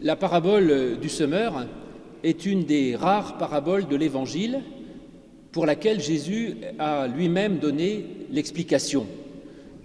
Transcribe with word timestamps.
La 0.00 0.14
parabole 0.14 0.98
du 1.00 1.08
semeur 1.08 1.66
est 2.22 2.46
une 2.46 2.62
des 2.62 2.94
rares 2.94 3.36
paraboles 3.36 3.88
de 3.88 3.96
l'Évangile 3.96 4.60
pour 5.50 5.66
laquelle 5.66 6.00
Jésus 6.00 6.54
a 6.78 7.08
lui-même 7.08 7.58
donné 7.58 8.06
l'explication. 8.30 9.06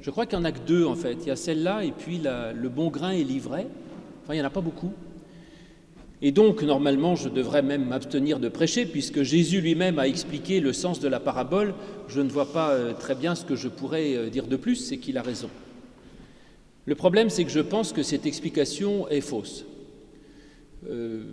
Je 0.01 0.11
crois 0.11 0.27
qu'il 0.27 0.37
n'y 0.37 0.43
en 0.43 0.47
a 0.47 0.51
que 0.51 0.59
deux 0.59 0.85
en 0.85 0.93
fait. 0.93 1.17
Il 1.21 1.29
y 1.29 1.31
a 1.31 1.35
celle-là 1.35 1.83
et 1.83 1.91
puis 1.91 2.21
le 2.21 2.69
bon 2.69 2.89
grain 2.89 3.09
et 3.09 3.23
l'ivraie. 3.23 3.65
Enfin, 4.23 4.35
il 4.35 4.37
n'y 4.37 4.43
en 4.43 4.45
a 4.45 4.51
pas 4.51 4.61
beaucoup. 4.61 4.91
Et 6.21 6.31
donc, 6.31 6.61
normalement, 6.61 7.15
je 7.15 7.27
devrais 7.27 7.63
même 7.63 7.85
m'abstenir 7.85 8.39
de 8.39 8.49
prêcher, 8.49 8.85
puisque 8.85 9.23
Jésus 9.23 9.61
lui-même 9.61 9.97
a 9.99 10.07
expliqué 10.07 10.59
le 10.59 10.73
sens 10.73 10.99
de 10.99 11.07
la 11.07 11.19
parabole. 11.19 11.73
Je 12.07 12.21
ne 12.21 12.29
vois 12.29 12.53
pas 12.53 12.69
euh, 12.69 12.93
très 12.93 13.15
bien 13.15 13.35
ce 13.35 13.43
que 13.43 13.57
je 13.57 13.67
pourrais 13.67 14.15
euh, 14.15 14.29
dire 14.29 14.47
de 14.47 14.55
plus, 14.55 14.75
c'est 14.75 14.97
qu'il 14.97 15.17
a 15.17 15.21
raison. 15.21 15.49
Le 16.85 16.95
problème, 16.95 17.29
c'est 17.29 17.43
que 17.43 17.51
je 17.51 17.59
pense 17.59 17.91
que 17.91 18.03
cette 18.03 18.25
explication 18.25 19.09
est 19.09 19.19
fausse. 19.19 19.65
Euh, 20.89 21.23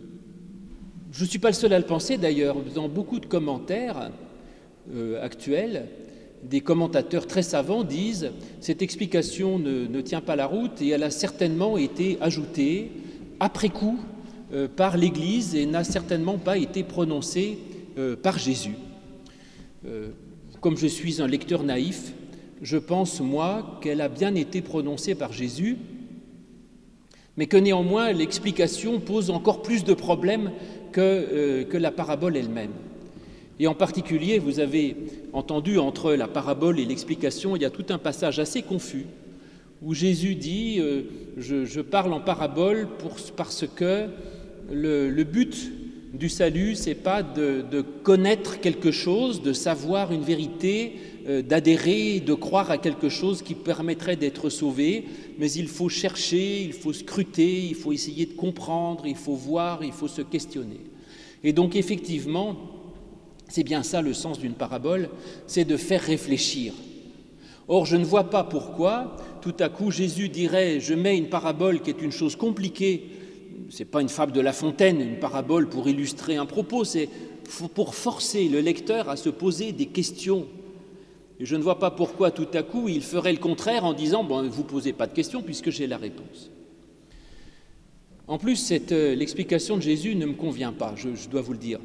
je 1.12 1.24
ne 1.24 1.28
suis 1.28 1.38
pas 1.38 1.48
le 1.48 1.54
seul 1.54 1.72
à 1.72 1.78
le 1.78 1.84
penser 1.84 2.18
d'ailleurs. 2.18 2.56
Dans 2.74 2.88
beaucoup 2.88 3.18
de 3.18 3.26
commentaires 3.26 4.10
euh, 4.94 5.22
actuels, 5.22 5.86
des 6.44 6.60
commentateurs 6.60 7.26
très 7.26 7.42
savants 7.42 7.84
disent 7.84 8.30
cette 8.60 8.82
explication 8.82 9.58
ne, 9.58 10.00
tient 10.00 10.20
pas 10.20 10.36
la 10.36 10.46
route 10.46 10.80
et 10.80 10.88
elle 10.88 11.02
a 11.02 11.10
certainement 11.10 11.76
été 11.76 12.16
ajoutée 12.20 12.92
après 13.40 13.68
coup 13.68 13.98
euh, 14.52 14.68
par 14.68 14.96
l'Église 14.96 15.54
et 15.54 15.66
n'a 15.66 15.84
certainement 15.84 16.38
pas 16.38 16.56
été 16.56 16.82
prononcée 16.82 17.58
par 18.22 18.38
Jésus. 18.38 18.76
comme 20.62 20.78
je 20.78 20.86
suis 20.86 21.20
un 21.20 21.26
lecteur 21.26 21.64
naïf, 21.64 22.14
je 22.62 22.78
pense, 22.78 23.20
moi, 23.20 23.78
qu'elle 23.82 24.00
a 24.00 24.08
bien 24.08 24.34
été 24.34 24.62
prononcée 24.62 25.14
par 25.14 25.34
Jésus, 25.34 25.76
mais 27.36 27.46
que 27.46 27.56
néanmoins 27.56 28.12
l'explication 28.12 29.00
pose 29.00 29.30
encore 29.30 29.62
plus 29.62 29.84
de 29.84 29.94
problèmes 29.94 30.50
euh, 30.98 31.64
que, 31.64 31.76
la 31.76 31.92
parabole 31.92 32.36
elle-même. 32.36 32.72
Et 33.58 33.66
en 33.66 33.74
particulier, 33.74 34.38
vous 34.38 34.58
avez 34.58 34.96
entendu 35.32 35.78
entre 35.78 36.14
la 36.14 36.26
parabole 36.26 36.80
et 36.80 36.84
l'explication, 36.84 37.54
il 37.54 37.62
y 37.62 37.64
a 37.64 37.70
tout 37.70 37.86
un 37.90 37.98
passage 37.98 38.38
assez 38.38 38.62
confus 38.62 39.06
où 39.82 39.94
Jésus 39.94 40.34
dit 40.34 40.78
euh, 40.80 41.02
je, 41.36 41.80
parle 41.80 42.12
en 42.12 42.20
parabole 42.20 42.88
parce 43.36 43.64
que 43.66 44.06
le, 44.70 45.24
but 45.24 45.72
du 46.12 46.28
salut, 46.28 46.74
c'est 46.74 46.94
pas 46.94 47.22
de, 47.22 47.82
connaître 48.02 48.60
quelque 48.60 48.90
chose, 48.90 49.42
de 49.42 49.52
savoir 49.52 50.12
une 50.12 50.22
vérité, 50.22 50.96
d'adhérer, 51.26 52.20
de 52.20 52.34
croire 52.34 52.70
à 52.70 52.78
quelque 52.78 53.08
chose 53.08 53.42
qui 53.42 53.54
permettrait 53.54 54.16
d'être 54.16 54.48
sauvé, 54.50 55.04
mais 55.38 55.50
il 55.52 55.68
faut 55.68 55.88
chercher, 55.88 56.62
il 56.62 56.72
faut 56.72 56.92
scruter, 56.92 57.66
il 57.66 57.74
faut 57.74 57.92
essayer 57.92 58.26
de 58.26 58.34
comprendre, 58.34 59.06
il 59.06 59.16
faut 59.16 59.34
voir, 59.34 59.84
il 59.84 59.92
faut 59.92 60.08
se 60.08 60.22
questionner. 60.22 60.80
Et 61.44 61.52
donc 61.52 61.76
effectivement, 61.76 62.56
c'est 63.48 63.64
bien 63.64 63.82
ça 63.82 64.02
le 64.02 64.14
sens 64.14 64.38
d'une 64.38 64.54
parabole, 64.54 65.08
c'est 65.46 65.64
de 65.64 65.76
faire 65.76 66.02
réfléchir. 66.02 66.72
Or, 67.68 67.86
je 67.86 67.96
ne 67.96 68.04
vois 68.04 68.30
pas 68.30 68.44
pourquoi 68.44 69.16
tout 69.42 69.54
à 69.60 69.68
coup 69.68 69.90
Jésus 69.90 70.28
dirait 70.28 70.80
je 70.80 70.94
mets 70.94 71.16
une 71.16 71.28
parabole 71.28 71.80
qui 71.80 71.90
est 71.90 72.02
une 72.02 72.12
chose 72.12 72.36
compliquée, 72.36 73.10
c'est 73.70 73.84
pas 73.84 74.02
une 74.02 74.08
fable 74.08 74.32
de 74.32 74.40
La 74.40 74.52
Fontaine, 74.52 75.00
une 75.00 75.18
parabole 75.18 75.68
pour 75.68 75.88
illustrer 75.88 76.36
un 76.36 76.46
propos, 76.46 76.84
c'est 76.84 77.08
pour 77.74 77.94
forcer 77.94 78.48
le 78.48 78.60
lecteur 78.60 79.08
à 79.08 79.16
se 79.16 79.28
poser 79.28 79.72
des 79.72 79.86
questions 79.86 80.46
et 81.40 81.46
je 81.46 81.56
ne 81.56 81.62
vois 81.62 81.78
pas 81.78 81.90
pourquoi 81.90 82.30
tout 82.30 82.48
à 82.52 82.62
coup 82.62 82.88
il 82.88 83.02
ferait 83.02 83.32
le 83.32 83.38
contraire 83.38 83.86
en 83.86 83.94
disant 83.94 84.22
bon, 84.22 84.46
vous 84.46 84.62
posez 84.62 84.92
pas 84.92 85.06
de 85.06 85.14
questions 85.14 85.42
puisque 85.42 85.70
j'ai 85.70 85.86
la 85.86 85.96
réponse. 85.96 86.50
En 88.28 88.38
plus, 88.38 88.72
euh, 88.92 89.14
l'explication 89.16 89.76
de 89.76 89.82
Jésus 89.82 90.14
ne 90.14 90.26
me 90.26 90.34
convient 90.34 90.72
pas, 90.72 90.94
je, 90.96 91.28
dois 91.28 91.40
vous 91.40 91.52
le 91.52 91.58
dire. 91.58 91.80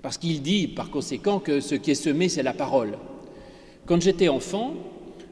Parce 0.00 0.18
qu'il 0.18 0.42
dit 0.42 0.68
par 0.68 0.90
conséquent 0.90 1.38
que 1.38 1.60
ce 1.60 1.74
qui 1.74 1.90
est 1.90 1.94
semé, 1.94 2.28
c'est 2.28 2.42
la 2.42 2.54
parole. 2.54 2.98
Quand 3.84 4.00
j'étais 4.00 4.28
enfant, 4.28 4.74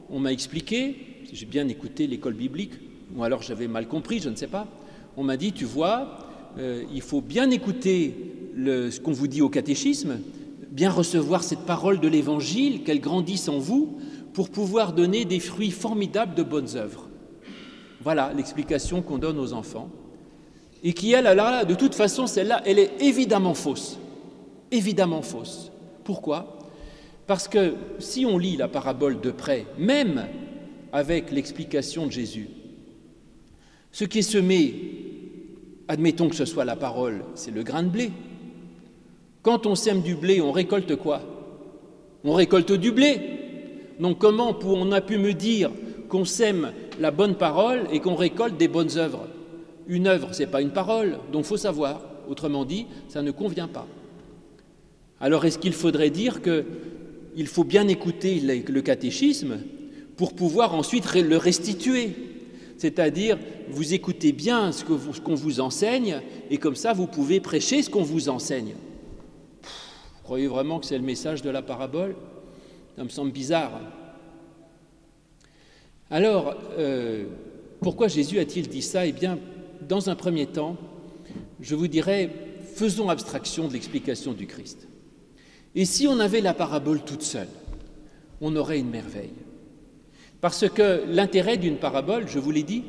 on 0.09 0.19
m'a 0.19 0.31
expliqué, 0.31 0.95
si 1.27 1.35
j'ai 1.35 1.45
bien 1.45 1.67
écouté 1.67 2.07
l'école 2.07 2.35
biblique, 2.35 2.73
ou 3.15 3.23
alors 3.23 3.41
j'avais 3.41 3.67
mal 3.67 3.87
compris, 3.87 4.19
je 4.19 4.29
ne 4.29 4.35
sais 4.35 4.47
pas, 4.47 4.67
on 5.17 5.23
m'a 5.23 5.35
dit, 5.35 5.51
tu 5.51 5.65
vois, 5.65 6.19
euh, 6.59 6.83
il 6.93 7.01
faut 7.01 7.21
bien 7.21 7.49
écouter 7.49 8.13
ce 8.55 8.99
qu'on 9.01 9.11
vous 9.11 9.27
dit 9.27 9.41
au 9.41 9.49
catéchisme, 9.49 10.19
bien 10.75 10.91
recevoir 10.91 11.41
cette 11.41 11.61
parole 11.61 12.01
de 12.01 12.07
l'Évangile, 12.09 12.83
qu'elle 12.83 12.99
grandisse 12.99 13.47
en 13.47 13.59
vous, 13.59 13.97
pour 14.33 14.49
pouvoir 14.49 14.91
donner 14.91 15.23
des 15.23 15.39
fruits 15.39 15.71
formidables 15.71 16.35
de 16.35 16.43
bonnes 16.43 16.75
œuvres. 16.75 17.07
Voilà 18.01 18.33
l'explication 18.35 19.01
qu'on 19.01 19.17
donne 19.17 19.39
aux 19.39 19.53
enfants. 19.53 19.89
Et 20.83 20.91
qui, 20.91 21.13
elle, 21.13 21.23
là, 21.23 21.63
de 21.63 21.75
toute 21.75 21.95
façon, 21.95 22.27
celle-là, 22.27 22.61
elle 22.65 22.77
est 22.77 22.91
évidemment 22.99 23.53
fausse. 23.53 23.97
Évidemment 24.69 25.21
fausse. 25.21 25.71
Pourquoi? 26.03 26.59
Parce 27.25 27.47
que 27.47 27.75
si 27.99 28.25
on 28.25 28.37
lit 28.37 28.57
la 28.57 28.67
parabole 28.67 29.21
de 29.21 29.31
près, 29.31 29.65
même 29.79 30.27
avec 30.91 31.31
l'explication 31.31 32.05
de 32.05 32.11
Jésus, 32.11 32.49
ce 33.93 34.03
qui 34.03 34.19
est 34.19 34.23
semé, 34.23 34.75
admettons 35.87 36.27
que 36.27 36.35
ce 36.35 36.43
soit 36.43 36.65
la 36.65 36.75
parole, 36.75 37.23
c'est 37.33 37.51
le 37.51 37.63
grain 37.63 37.83
de 37.83 37.89
blé. 37.89 38.11
Quand 39.45 39.67
on 39.67 39.75
sème 39.75 40.01
du 40.01 40.15
blé, 40.15 40.41
on 40.41 40.51
récolte 40.51 40.95
quoi? 40.95 41.21
On 42.23 42.33
récolte 42.33 42.71
du 42.71 42.91
blé. 42.91 43.19
Donc 43.99 44.17
comment 44.17 44.57
on 44.63 44.91
a 44.91 45.01
pu 45.01 45.19
me 45.19 45.33
dire 45.33 45.69
qu'on 46.09 46.25
sème 46.25 46.71
la 46.99 47.11
bonne 47.11 47.35
parole 47.35 47.81
et 47.93 47.99
qu'on 47.99 48.15
récolte 48.15 48.57
des 48.57 48.67
bonnes 48.67 48.97
œuvres? 48.97 49.27
Une 49.87 50.07
œuvre, 50.07 50.33
ce 50.33 50.39
n'est 50.39 50.49
pas 50.49 50.63
une 50.63 50.71
parole, 50.71 51.19
donc 51.31 51.43
il 51.43 51.47
faut 51.47 51.57
savoir. 51.57 52.01
Autrement 52.27 52.65
dit, 52.65 52.87
ça 53.07 53.21
ne 53.21 53.29
convient 53.29 53.67
pas. 53.67 53.85
Alors 55.19 55.45
est-ce 55.45 55.59
qu'il 55.59 55.73
faudrait 55.73 56.09
dire 56.09 56.41
qu'il 56.41 57.45
faut 57.45 57.63
bien 57.63 57.87
écouter 57.87 58.41
le 58.67 58.81
catéchisme 58.81 59.59
pour 60.17 60.33
pouvoir 60.33 60.73
ensuite 60.73 61.05
le 61.13 61.37
restituer? 61.37 62.15
C'est-à-dire, 62.77 63.37
vous 63.69 63.93
écoutez 63.93 64.31
bien 64.31 64.71
ce 64.71 64.83
qu'on 64.83 65.35
vous 65.35 65.59
enseigne 65.59 66.19
et 66.49 66.57
comme 66.57 66.75
ça, 66.75 66.93
vous 66.93 67.05
pouvez 67.05 67.39
prêcher 67.39 67.83
ce 67.83 67.91
qu'on 67.91 68.01
vous 68.01 68.27
enseigne 68.27 68.73
croyez 70.25 70.47
vraiment 70.47 70.79
que 70.79 70.87
c'est 70.87 70.97
le 70.97 71.03
message 71.03 71.43
de 71.43 71.51
la 71.51 71.61
parabole? 71.61 72.15
Ça 72.97 73.03
me 73.03 73.09
semble 73.09 73.31
bizarre. 73.31 73.79
Alors, 76.09 76.55
euh, 76.79 77.25
pourquoi 77.79 78.07
Jésus 78.07 78.39
a-t-il 78.39 78.67
dit 78.67 78.81
ça? 78.81 79.05
Eh 79.05 79.11
bien, 79.11 79.37
dans 79.87 80.09
un 80.09 80.15
premier 80.15 80.47
temps, 80.47 80.77
je 81.61 81.75
vous 81.75 81.87
dirais, 81.87 82.31
faisons 82.73 83.09
abstraction 83.09 83.67
de 83.67 83.73
l'explication 83.73 84.33
du 84.33 84.47
Christ. 84.47 84.87
Et 85.75 85.85
si 85.85 86.07
on 86.07 86.19
avait 86.19 86.41
la 86.41 86.55
parabole 86.55 87.01
toute 87.01 87.21
seule, 87.21 87.49
on 88.41 88.55
aurait 88.55 88.79
une 88.79 88.89
merveille. 88.89 89.35
Parce 90.41 90.67
que 90.67 91.03
l'intérêt 91.07 91.57
d'une 91.57 91.77
parabole, 91.77 92.27
je 92.27 92.39
vous 92.39 92.49
l'ai 92.51 92.63
dit, 92.63 92.83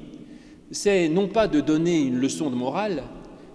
c'est 0.70 1.10
non 1.10 1.28
pas 1.28 1.48
de 1.48 1.60
donner 1.60 2.00
une 2.00 2.16
leçon 2.16 2.48
de 2.48 2.56
morale, 2.56 3.03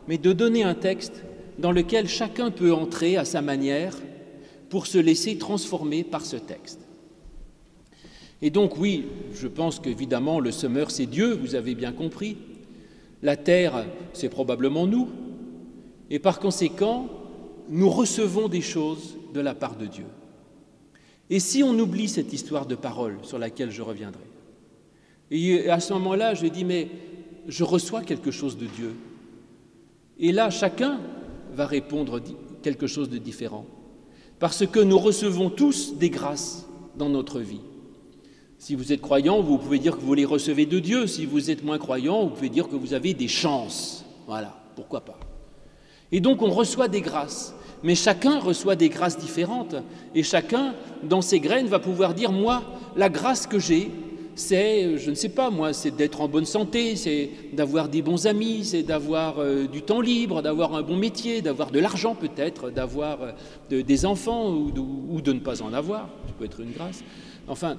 mais 0.08 0.20
de 0.20 0.34
donner 0.34 0.62
un 0.64 0.76
texte 0.76 1.24
dans 1.62 1.72
lequel 1.72 2.08
chacun 2.08 2.52
peut 2.52 2.74
entrer 2.74 3.18
à 3.18 3.26
sa 3.26 3.42
manière 3.42 3.96
pour 4.70 4.88
se 4.88 4.98
laisser 4.98 5.38
transformer 5.38 6.04
par 6.04 6.26
ce 6.26 6.36
texte. 6.36 6.80
Et 8.42 8.50
donc 8.50 8.78
oui, 8.78 9.06
je 9.34 9.48
pense 9.48 9.80
qu'évidemment 9.80 10.40
le 10.40 10.52
semeur 10.52 10.90
c'est 10.90 11.06
Dieu, 11.06 11.34
vous 11.34 11.56
avez 11.56 11.76
bien 11.76 11.92
compris. 11.92 12.38
La 13.22 13.38
terre 13.38 13.86
c'est 14.14 14.30
probablement 14.30 14.88
nous. 14.88 15.10
Et 16.10 16.20
par 16.20 16.40
conséquent, 16.40 17.08
nous 17.70 17.90
recevons 17.90 18.50
des 18.50 18.62
choses 18.62 19.18
de 19.34 19.40
la 19.40 19.54
part 19.54 19.78
de 19.78 19.86
Dieu. 19.86 20.06
Et 21.30 21.40
si 21.40 21.64
on 21.64 21.78
oublie 21.80 22.10
cette 22.10 22.34
histoire 22.34 22.66
de 22.66 22.76
parole 22.76 23.18
sur 23.22 23.40
laquelle 23.40 23.72
je 23.72 23.82
reviendrai, 23.82 24.24
et 25.30 25.70
à 25.70 25.80
ce 25.80 25.94
moment-là, 25.94 26.34
je 26.34 26.46
dis, 26.48 26.66
mais 26.66 26.90
je 27.48 27.64
reçois 27.64 28.02
quelque 28.02 28.32
chose 28.32 28.58
de 28.58 28.66
Dieu. 28.66 28.94
Et 30.20 30.34
là, 30.34 30.50
chacun 30.50 31.00
va 31.54 31.66
répondre 31.66 32.22
quelque 32.62 32.88
chose 32.88 33.10
de 33.10 33.18
différent. 33.18 33.66
Parce 34.40 34.66
que 34.66 34.80
nous 34.80 34.98
recevons 34.98 35.50
tous 35.50 35.96
des 35.96 36.10
grâces 36.10 36.66
dans 36.98 37.10
notre 37.10 37.40
vie. 37.40 37.62
Si 38.58 38.76
vous 38.76 38.94
êtes 38.94 39.02
croyant, 39.02 39.42
vous 39.42 39.58
pouvez 39.58 39.80
dire 39.80 39.98
que 39.98 40.02
vous 40.02 40.14
les 40.14 40.26
recevez 40.26 40.66
de 40.66 40.80
Dieu. 40.80 41.08
Si 41.08 41.26
vous 41.26 41.50
êtes 41.50 41.64
moins 41.64 41.80
croyant, 41.80 42.24
vous 42.24 42.30
pouvez 42.30 42.50
dire 42.50 42.68
que 42.68 42.76
vous 42.76 42.94
avez 42.94 43.14
des 43.14 43.28
chances. 43.28 44.06
Voilà, 44.28 44.56
pourquoi 44.76 45.02
pas. 45.02 45.20
Et 46.12 46.20
donc 46.20 46.42
on 46.42 46.52
reçoit 46.52 46.88
des 46.88 47.02
grâces. 47.02 47.56
Mais 47.84 47.96
chacun 47.96 48.40
reçoit 48.40 48.76
des 48.76 48.90
grâces 48.90 49.18
différentes. 49.18 49.76
Et 50.14 50.24
chacun, 50.24 50.76
dans 51.04 51.22
ses 51.22 51.40
graines, 51.40 51.68
va 51.68 51.80
pouvoir 51.80 52.14
dire, 52.14 52.32
moi, 52.32 52.64
la 52.96 53.10
grâce 53.10 53.48
que 53.48 53.58
j'ai, 53.58 53.90
c'est, 54.36 54.98
je 54.98 55.10
ne 55.10 55.16
sais 55.16 55.30
pas 55.30 55.50
moi, 55.50 55.74
c'est 55.74 55.96
d'être 55.96 56.22
en 56.22 56.28
bonne 56.28 56.46
santé, 56.46 56.96
c'est 56.96 57.30
d'avoir 57.54 57.90
des 57.90 58.02
bons 58.02 58.28
amis, 58.28 58.66
c'est 58.66 58.84
d'avoir 58.84 59.40
euh, 59.40 59.68
du 59.68 59.82
temps 59.82 60.02
libre, 60.02 60.42
d'avoir 60.42 60.76
un 60.76 60.82
bon 60.82 60.96
métier, 60.96 61.42
d'avoir 61.42 61.72
de 61.72 61.80
l'argent 61.80 62.16
peut-être, 62.16 62.70
d'avoir 62.70 63.20
euh, 63.22 63.84
des 63.84 64.06
enfants 64.06 64.50
ou 64.50 65.22
de, 65.22 65.34
ne 65.34 65.40
pas 65.40 65.62
en 65.62 65.74
avoir, 65.74 66.10
ça 66.28 66.34
peut 66.38 66.46
être 66.46 66.60
une 66.60 66.72
grâce. 66.72 67.04
Enfin, 67.48 67.78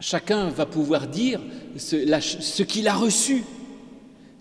chacun 0.00 0.48
va 0.48 0.66
pouvoir 0.66 1.06
dire 1.06 1.40
ce 1.76 2.62
qu'il 2.62 2.88
a 2.88 2.94
reçu. 2.94 3.44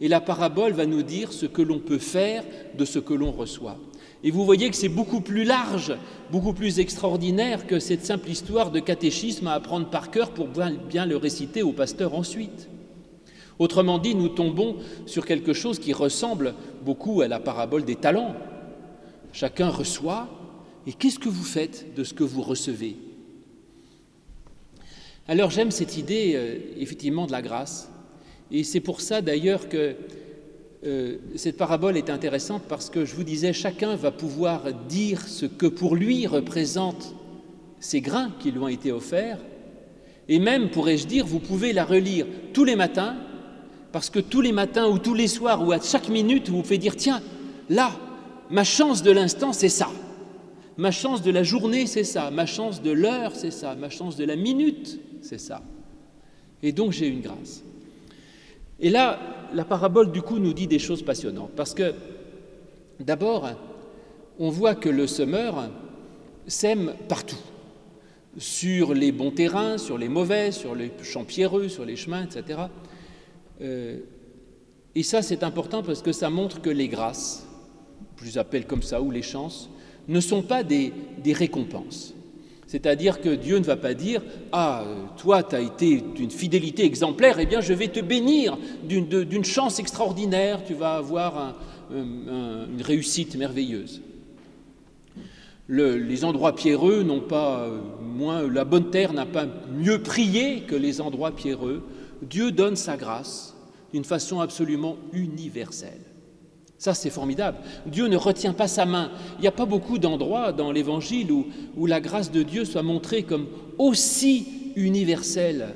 et 0.02 0.08
la 0.08 0.22
parabole 0.22 0.74
va 0.74 0.86
nous 0.86 1.04
dire 1.04 1.32
ce 1.34 1.46
que 1.46 1.62
l'on 1.62 1.80
peut 1.80 2.00
faire 2.00 2.44
de 2.78 2.86
ce 2.86 3.00
que 3.00 3.14
l'on 3.14 3.32
reçoit. 3.32 3.78
Et 4.24 4.32
vous 4.32 4.46
voyez 4.46 4.70
que 4.70 4.76
c'est 4.76 4.88
beaucoup 4.88 5.20
plus 5.20 5.44
large, 5.44 5.94
beaucoup 6.32 6.54
plus 6.54 6.80
extraordinaire 6.80 7.68
que 7.68 7.80
cette 7.80 8.06
simple 8.06 8.30
histoire 8.30 8.72
de 8.72 8.80
catéchisme 8.80 9.48
à 9.48 9.54
apprendre 9.54 9.90
par 9.90 10.12
cœur 10.12 10.32
pour 10.32 10.48
bien 10.48 11.06
le 11.06 11.18
réciter 11.18 11.62
au 11.62 11.74
pasteur 11.74 12.16
ensuite. 12.16 12.70
Autrement 13.60 14.00
dit, 14.00 14.16
nous 14.16 14.30
tombons 14.30 14.78
sur 15.06 15.26
quelque 15.26 15.54
chose 15.54 15.78
qui 15.78 15.92
ressemble 15.92 16.56
beaucoup 16.86 17.22
à 17.22 17.28
la 17.28 17.40
parabole 17.40 17.84
des 17.84 17.98
talents. 17.98 18.36
Chacun 19.34 19.70
reçoit, 19.70 20.30
et 20.88 20.94
qu'est-ce 20.94 21.20
que 21.20 21.30
vous 21.30 21.44
faites 21.44 21.94
de 21.96 22.04
ce 22.04 22.14
que 22.14 22.24
vous 22.24 22.42
recevez? 22.42 22.96
Alors 25.28 25.52
j'aime 25.52 25.72
cette 25.72 25.98
idée, 25.98 26.34
euh, 26.36 26.58
effectivement, 26.78 27.28
de 27.28 27.32
la 27.32 27.42
grâce, 27.42 27.90
et 28.52 28.64
c'est 28.64 28.80
pour 28.80 29.02
ça 29.02 29.22
d'ailleurs 29.22 29.70
que 29.70 29.96
euh, 30.86 31.18
cette 31.36 31.58
parabole 31.58 31.98
est 31.98 32.10
intéressante 32.10 32.64
parce 32.68 32.90
que 32.90 33.06
je 33.06 33.16
vous 33.16 33.24
disais, 33.24 33.54
chacun 33.54 33.96
va 33.96 34.12
pouvoir 34.12 34.74
dire 34.90 35.28
ce 35.28 35.46
que 35.46 35.66
pour 35.66 35.96
lui 35.96 36.28
représentent 36.28 37.16
ces 37.80 38.02
grains 38.02 38.32
qui 38.40 38.52
lui 38.52 38.60
ont 38.60 38.68
été 38.68 38.92
offerts, 38.92 39.40
et 40.30 40.40
même, 40.40 40.70
pourrais-je 40.70 41.06
dire, 41.06 41.26
vous 41.26 41.40
pouvez 41.40 41.74
la 41.74 41.84
relire 41.84 42.26
tous 42.54 42.64
les 42.64 42.76
matins, 42.76 43.18
parce 43.92 44.10
que 44.10 44.20
tous 44.20 44.42
les 44.42 44.52
matins 44.52 44.88
ou 44.88 44.98
tous 44.98 45.14
les 45.14 45.28
soirs 45.28 45.66
ou 45.66 45.72
à 45.72 45.80
chaque 45.82 46.10
minute, 46.10 46.50
vous 46.50 46.62
pouvez 46.62 46.78
dire, 46.78 46.96
tiens, 46.96 47.22
là, 47.70 47.92
ma 48.50 48.64
chance 48.64 49.04
de 49.04 49.12
l'instant, 49.12 49.54
c'est 49.54 49.70
ça. 49.70 49.90
Ma 50.78 50.92
chance 50.92 51.22
de 51.22 51.30
la 51.30 51.44
journée, 51.44 51.86
c'est 51.86 52.04
ça. 52.04 52.32
Ma 52.32 52.46
chance 52.46 52.82
de 52.82 52.92
l'heure, 52.92 53.36
c'est 53.36 53.52
ça. 53.52 53.76
Ma 53.76 53.90
chance 53.90 54.16
de 54.16 54.26
la 54.26 54.36
minute, 54.36 55.00
c'est 55.22 55.40
ça. 55.40 55.62
Et 56.64 56.72
donc 56.72 56.94
j'ai 56.94 57.08
une 57.08 57.22
grâce. 57.22 57.64
Et 58.80 58.90
là, 58.90 59.20
la 59.54 59.66
parabole, 59.66 60.12
du 60.12 60.22
coup, 60.22 60.40
nous 60.40 60.54
dit 60.54 60.68
des 60.68 60.80
choses 60.80 61.04
passionnantes. 61.04 61.52
Parce 61.56 61.74
que, 61.74 61.94
d'abord, 63.00 63.50
on 64.40 64.50
voit 64.50 64.76
que 64.76 64.90
le 64.90 65.08
semeur 65.08 65.70
sème 66.48 66.94
partout. 67.08 67.38
Sur 68.38 68.94
les 68.94 69.12
bons 69.12 69.32
terrains, 69.32 69.78
sur 69.78 69.98
les 69.98 70.10
mauvais, 70.10 70.52
sur 70.52 70.74
les 70.74 70.92
champs 71.04 71.24
pierreux, 71.24 71.68
sur 71.68 71.86
les 71.86 71.96
chemins, 71.96 72.24
etc. 72.24 72.62
Euh, 73.62 74.00
et 74.96 75.04
ça, 75.04 75.22
c'est 75.22 75.44
important 75.44 75.84
parce 75.84 76.02
que 76.02 76.12
ça 76.12 76.30
montre 76.30 76.62
que 76.62 76.70
les 76.70 76.88
grâces, 76.88 77.48
je 78.22 78.40
les 78.40 78.64
comme 78.64 78.84
ça, 78.84 79.02
ou 79.02 79.12
les 79.12 79.22
chances, 79.22 79.70
ne 80.08 80.20
sont 80.20 80.42
pas 80.42 80.64
des, 80.64 80.94
récompenses. 81.26 82.14
C'est-à-dire 82.74 83.22
que 83.22 83.30
Dieu 83.30 83.60
ne 83.60 83.64
va 83.64 83.76
pas 83.76 83.94
dire 83.94 84.24
Ah, 84.52 84.84
toi, 85.18 85.44
tu 85.44 85.56
as 85.56 85.60
été 85.60 86.02
d'une 86.16 86.32
fidélité 86.32 86.84
exemplaire, 86.84 87.38
eh 87.38 87.46
bien, 87.46 87.62
je 87.62 87.72
vais 87.72 87.90
te 87.90 88.00
bénir 88.00 88.58
d'une 88.84 89.46
chance 89.46 89.78
extraordinaire, 89.78 90.64
tu 90.66 90.74
vas 90.74 90.96
avoir 90.96 91.56
une 91.92 92.82
réussite 92.82 93.36
merveilleuse. 93.36 94.02
les 95.70 96.26
endroits 96.26 96.56
pierreux 96.56 97.04
n'ont 97.04 97.22
pas 97.22 97.70
moins, 98.02 98.42
la 98.50 98.66
bonne 98.66 98.90
terre 98.90 99.14
n'a 99.14 99.28
pas 99.28 99.46
mieux 99.72 100.02
prié 100.02 100.62
que 100.62 100.76
les 100.76 101.00
endroits 101.00 101.36
pierreux. 101.36 101.84
Dieu 102.24 102.52
donne 102.52 102.76
sa 102.76 102.98
grâce 102.98 103.56
d'une 103.94 104.04
façon 104.04 104.40
absolument 104.40 104.98
universelle. 105.12 106.02
Ça, 106.84 106.94
c'est 106.94 107.10
formidable. 107.10 107.60
Dieu 107.86 108.08
ne 108.08 108.18
retient 108.18 108.52
pas 108.52 108.68
sa 108.68 108.86
main. 108.86 109.10
Il 109.38 109.42
n'y 109.44 109.48
a 109.48 109.54
pas 109.54 109.66
beaucoup 109.66 110.00
d'endroits 110.00 110.52
dans 110.52 110.70
l'Évangile 110.74 111.32
où, 111.32 111.86
la 111.86 112.02
grâce 112.02 112.30
de 112.30 112.44
Dieu 112.44 112.66
soit 112.66 112.84
montrée 112.84 113.24
comme 113.24 113.48
aussi 113.78 114.74
universelle. 114.76 115.76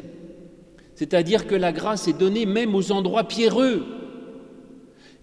C'est-à-dire 0.95 1.47
que 1.47 1.55
la 1.55 1.71
grâce 1.71 2.09
est 2.09 2.19
donnée 2.19 2.45
même 2.45 2.75
aux 2.75 2.91
endroits 2.91 3.23
pierreux. 3.23 3.85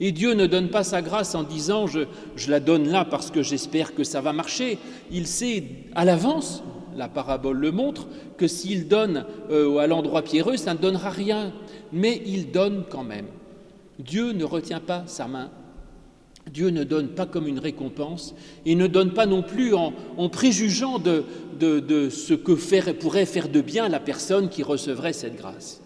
Et 0.01 0.11
Dieu 0.11 0.33
ne 0.33 0.47
donne 0.47 0.71
pas 0.71 0.85
sa 0.85 1.03
grâce 1.03 1.35
en 1.35 1.43
disant 1.43 1.87
je, 1.87 2.07
je 2.35 2.51
la 2.51 2.61
donne 2.61 2.89
là 2.89 3.05
parce 3.05 3.31
que 3.31 3.43
j'espère 3.43 3.95
que 3.95 4.05
ça 4.05 4.23
va 4.23 4.33
marcher. 4.33 4.79
Il 5.11 5.27
sait 5.27 5.65
à 5.95 6.07
l'avance, 6.07 6.63
la 6.97 7.09
parabole 7.09 7.59
le 7.59 7.73
montre, 7.73 8.09
que 8.39 8.47
s'il 8.47 8.89
donne 8.89 9.27
euh, 9.51 9.77
à 9.77 9.87
l'endroit 9.87 10.23
pierreux, 10.23 10.57
ça 10.57 10.73
ne 10.73 10.79
donnera 10.79 11.11
rien. 11.11 11.53
Mais 11.93 12.23
il 12.25 12.53
donne 12.53 12.85
quand 12.89 13.05
même. 13.05 13.27
Dieu 13.99 14.33
ne 14.33 14.45
retient 14.45 14.81
pas 14.81 15.03
sa 15.07 15.29
main 15.29 15.51
Dieu 16.53 16.69
ne 16.69 16.85
donne 16.85 17.09
pas 17.09 17.27
comme 17.27 17.49
une 17.49 17.59
récompense 17.59 18.35
et 18.67 18.75
ne 18.75 18.87
donne 18.87 19.13
pas 19.13 19.27
non 19.27 19.43
plus 19.43 19.75
en, 19.75 19.93
préjugeant 20.29 20.99
de, 20.99 21.25
ce 22.11 22.35
que 22.35 22.93
pourrait 22.93 23.27
faire 23.27 23.49
de 23.49 23.61
bien 23.61 23.89
la 23.89 24.01
personne 24.01 24.49
qui 24.49 24.63
recevrait 24.63 25.13
cette 25.13 25.37
grâce. 25.37 25.81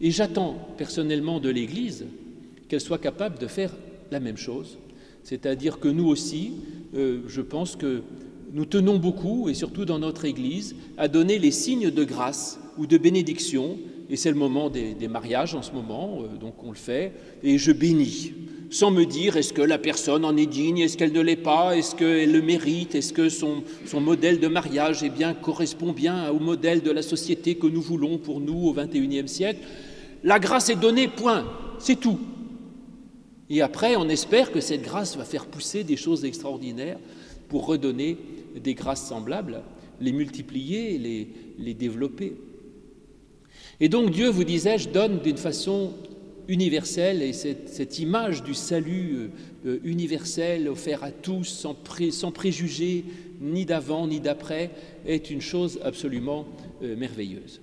Et 0.00 0.10
j'attends 0.10 0.56
personnellement 0.78 1.40
de 1.40 1.50
l'Église 1.50 2.06
qu'elle 2.68 2.80
soit 2.80 2.98
capable 2.98 3.38
de 3.38 3.46
faire 3.46 3.72
la 4.10 4.18
même 4.18 4.36
chose, 4.36 4.78
c'est-à-dire 5.22 5.78
que 5.78 5.88
nous 5.88 6.08
aussi, 6.08 6.54
euh, 6.94 7.20
je 7.28 7.40
pense 7.40 7.76
que 7.76 8.02
nous 8.52 8.64
tenons 8.66 8.98
beaucoup, 8.98 9.48
et 9.48 9.54
surtout 9.54 9.84
dans 9.84 9.98
notre 9.98 10.24
Église, 10.24 10.74
à 10.98 11.08
donner 11.08 11.38
les 11.38 11.52
signes 11.52 11.90
de 11.90 12.04
grâce 12.04 12.58
ou 12.76 12.86
de 12.86 12.98
bénédiction, 12.98 13.78
et 14.10 14.16
c'est 14.16 14.30
le 14.30 14.36
moment 14.36 14.68
des, 14.68 14.94
des, 14.94 15.08
mariages 15.08 15.54
en 15.54 15.62
ce 15.62 15.72
moment, 15.72 16.22
euh, 16.22 16.36
donc 16.38 16.54
on 16.64 16.70
le 16.70 16.76
fait, 16.76 17.12
et 17.42 17.56
je 17.56 17.72
bénis 17.72 18.32
sans 18.72 18.90
me 18.90 19.04
dire 19.04 19.36
est-ce 19.36 19.52
que 19.52 19.60
la 19.60 19.78
personne 19.78 20.24
en 20.24 20.36
est 20.36 20.46
digne, 20.46 20.78
est-ce 20.78 20.96
qu'elle 20.96 21.12
ne 21.12 21.20
l'est 21.20 21.36
pas, 21.36 21.76
est-ce 21.76 21.94
qu'elle 21.94 22.32
le 22.32 22.40
mérite, 22.40 22.94
est-ce 22.94 23.12
que 23.12 23.28
son, 23.28 23.62
son, 23.84 24.00
modèle 24.00 24.40
de 24.40 24.48
mariage 24.48 25.02
eh 25.04 25.10
bien, 25.10 25.34
correspond 25.34 25.92
bien 25.92 26.30
au 26.30 26.38
modèle 26.38 26.82
de 26.82 26.90
la 26.90 27.02
société 27.02 27.56
que 27.56 27.66
nous 27.66 27.82
voulons 27.82 28.16
pour 28.16 28.40
nous 28.40 28.68
au 28.68 28.72
XXIe 28.72 29.28
siècle. 29.28 29.60
La 30.24 30.38
grâce 30.38 30.70
est 30.70 30.80
donnée, 30.80 31.06
point, 31.06 31.46
c'est 31.78 32.00
tout. 32.00 32.18
Et 33.50 33.60
après, 33.60 33.94
on 33.96 34.08
espère 34.08 34.50
que 34.50 34.60
cette 34.60 34.82
grâce 34.82 35.18
va 35.18 35.24
faire 35.24 35.44
pousser 35.44 35.84
des 35.84 35.98
choses 35.98 36.24
extraordinaires 36.24 36.98
pour 37.50 37.66
redonner 37.66 38.16
des 38.58 38.72
grâces 38.72 39.06
semblables, 39.06 39.60
les 40.00 40.12
multiplier, 40.12 40.96
les, 40.96 41.28
les 41.58 41.74
développer. 41.74 42.36
Et 43.80 43.90
donc 43.90 44.10
Dieu, 44.10 44.30
vous 44.30 44.44
disais-je, 44.44 44.88
donne 44.88 45.18
d'une 45.18 45.36
façon 45.36 45.92
universel 46.48 47.22
et 47.22 47.32
cette, 47.32 47.98
image 47.98 48.42
du 48.42 48.54
salut 48.54 49.14
euh, 49.14 49.28
euh, 49.66 49.80
universel 49.84 50.68
offert 50.68 51.04
à 51.04 51.10
tous 51.10 51.44
sans, 51.44 51.74
préjugés 52.32 53.04
ni 53.40 53.64
d'avant 53.64 54.06
ni 54.06 54.20
d'après 54.20 54.70
est 55.06 55.30
une 55.30 55.40
chose 55.40 55.80
absolument 55.82 56.46
euh, 56.82 56.96
merveilleuse. 56.96 57.60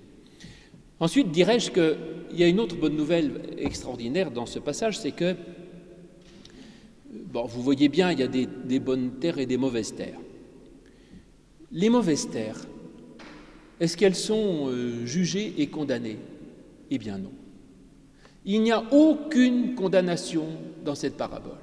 Ensuite, 0.98 1.30
dirais-je 1.30 1.70
qu'il 1.70 2.38
y 2.38 2.42
a 2.42 2.48
une 2.48 2.60
autre 2.60 2.76
bonne 2.76 2.96
nouvelle 2.96 3.40
extraordinaire 3.58 4.30
dans 4.30 4.46
ce 4.46 4.58
passage, 4.58 4.98
c'est 4.98 5.12
que, 5.12 5.34
vous 7.32 7.62
voyez 7.62 7.88
bien, 7.88 8.12
il 8.12 8.20
y 8.20 8.22
a 8.22 8.28
des 8.28 8.78
bonnes 8.80 9.12
terres 9.18 9.38
et 9.38 9.46
des 9.46 9.56
mauvaises 9.56 9.94
terres. 9.94 10.20
Les 11.72 11.88
mauvaises 11.88 12.28
terres, 12.28 12.66
est-ce 13.80 13.96
qu'elles 13.96 14.14
sont 14.14 14.70
jugées 15.06 15.54
et 15.56 15.68
condamnées? 15.68 16.18
Eh 16.90 16.98
bien 16.98 17.16
non. 17.16 17.32
Il 18.44 18.62
n'y 18.62 18.72
a 18.72 18.82
aucune 18.90 19.74
condamnation 19.74 20.46
dans 20.84 20.94
cette 20.94 21.16
parabole. 21.16 21.58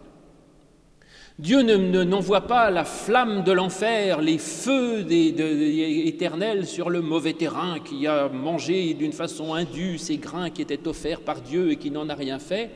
Dieu 1.39 1.61
ne, 1.61 2.03
n'envoie 2.03 2.47
pas 2.47 2.71
la 2.71 2.83
flamme 2.83 3.43
de 3.43 3.51
l'enfer, 3.51 4.21
les 4.21 4.39
feux 4.39 5.05
éternels 5.11 6.65
sur 6.65 6.89
le 6.89 7.01
mauvais 7.01 7.33
terrain 7.33 7.79
qui 7.79 8.07
a 8.07 8.27
mangé 8.27 8.95
d'une 8.95 9.13
façon 9.13 9.53
indue 9.53 9.99
ces 9.99 10.17
grains 10.17 10.49
qui 10.49 10.63
étaient 10.63 10.87
offerts 10.87 11.21
par 11.21 11.41
Dieu 11.41 11.71
et 11.71 11.75
qui 11.75 11.91
n'en 11.91 12.09
a 12.09 12.15
rien 12.15 12.39
fait. 12.39 12.71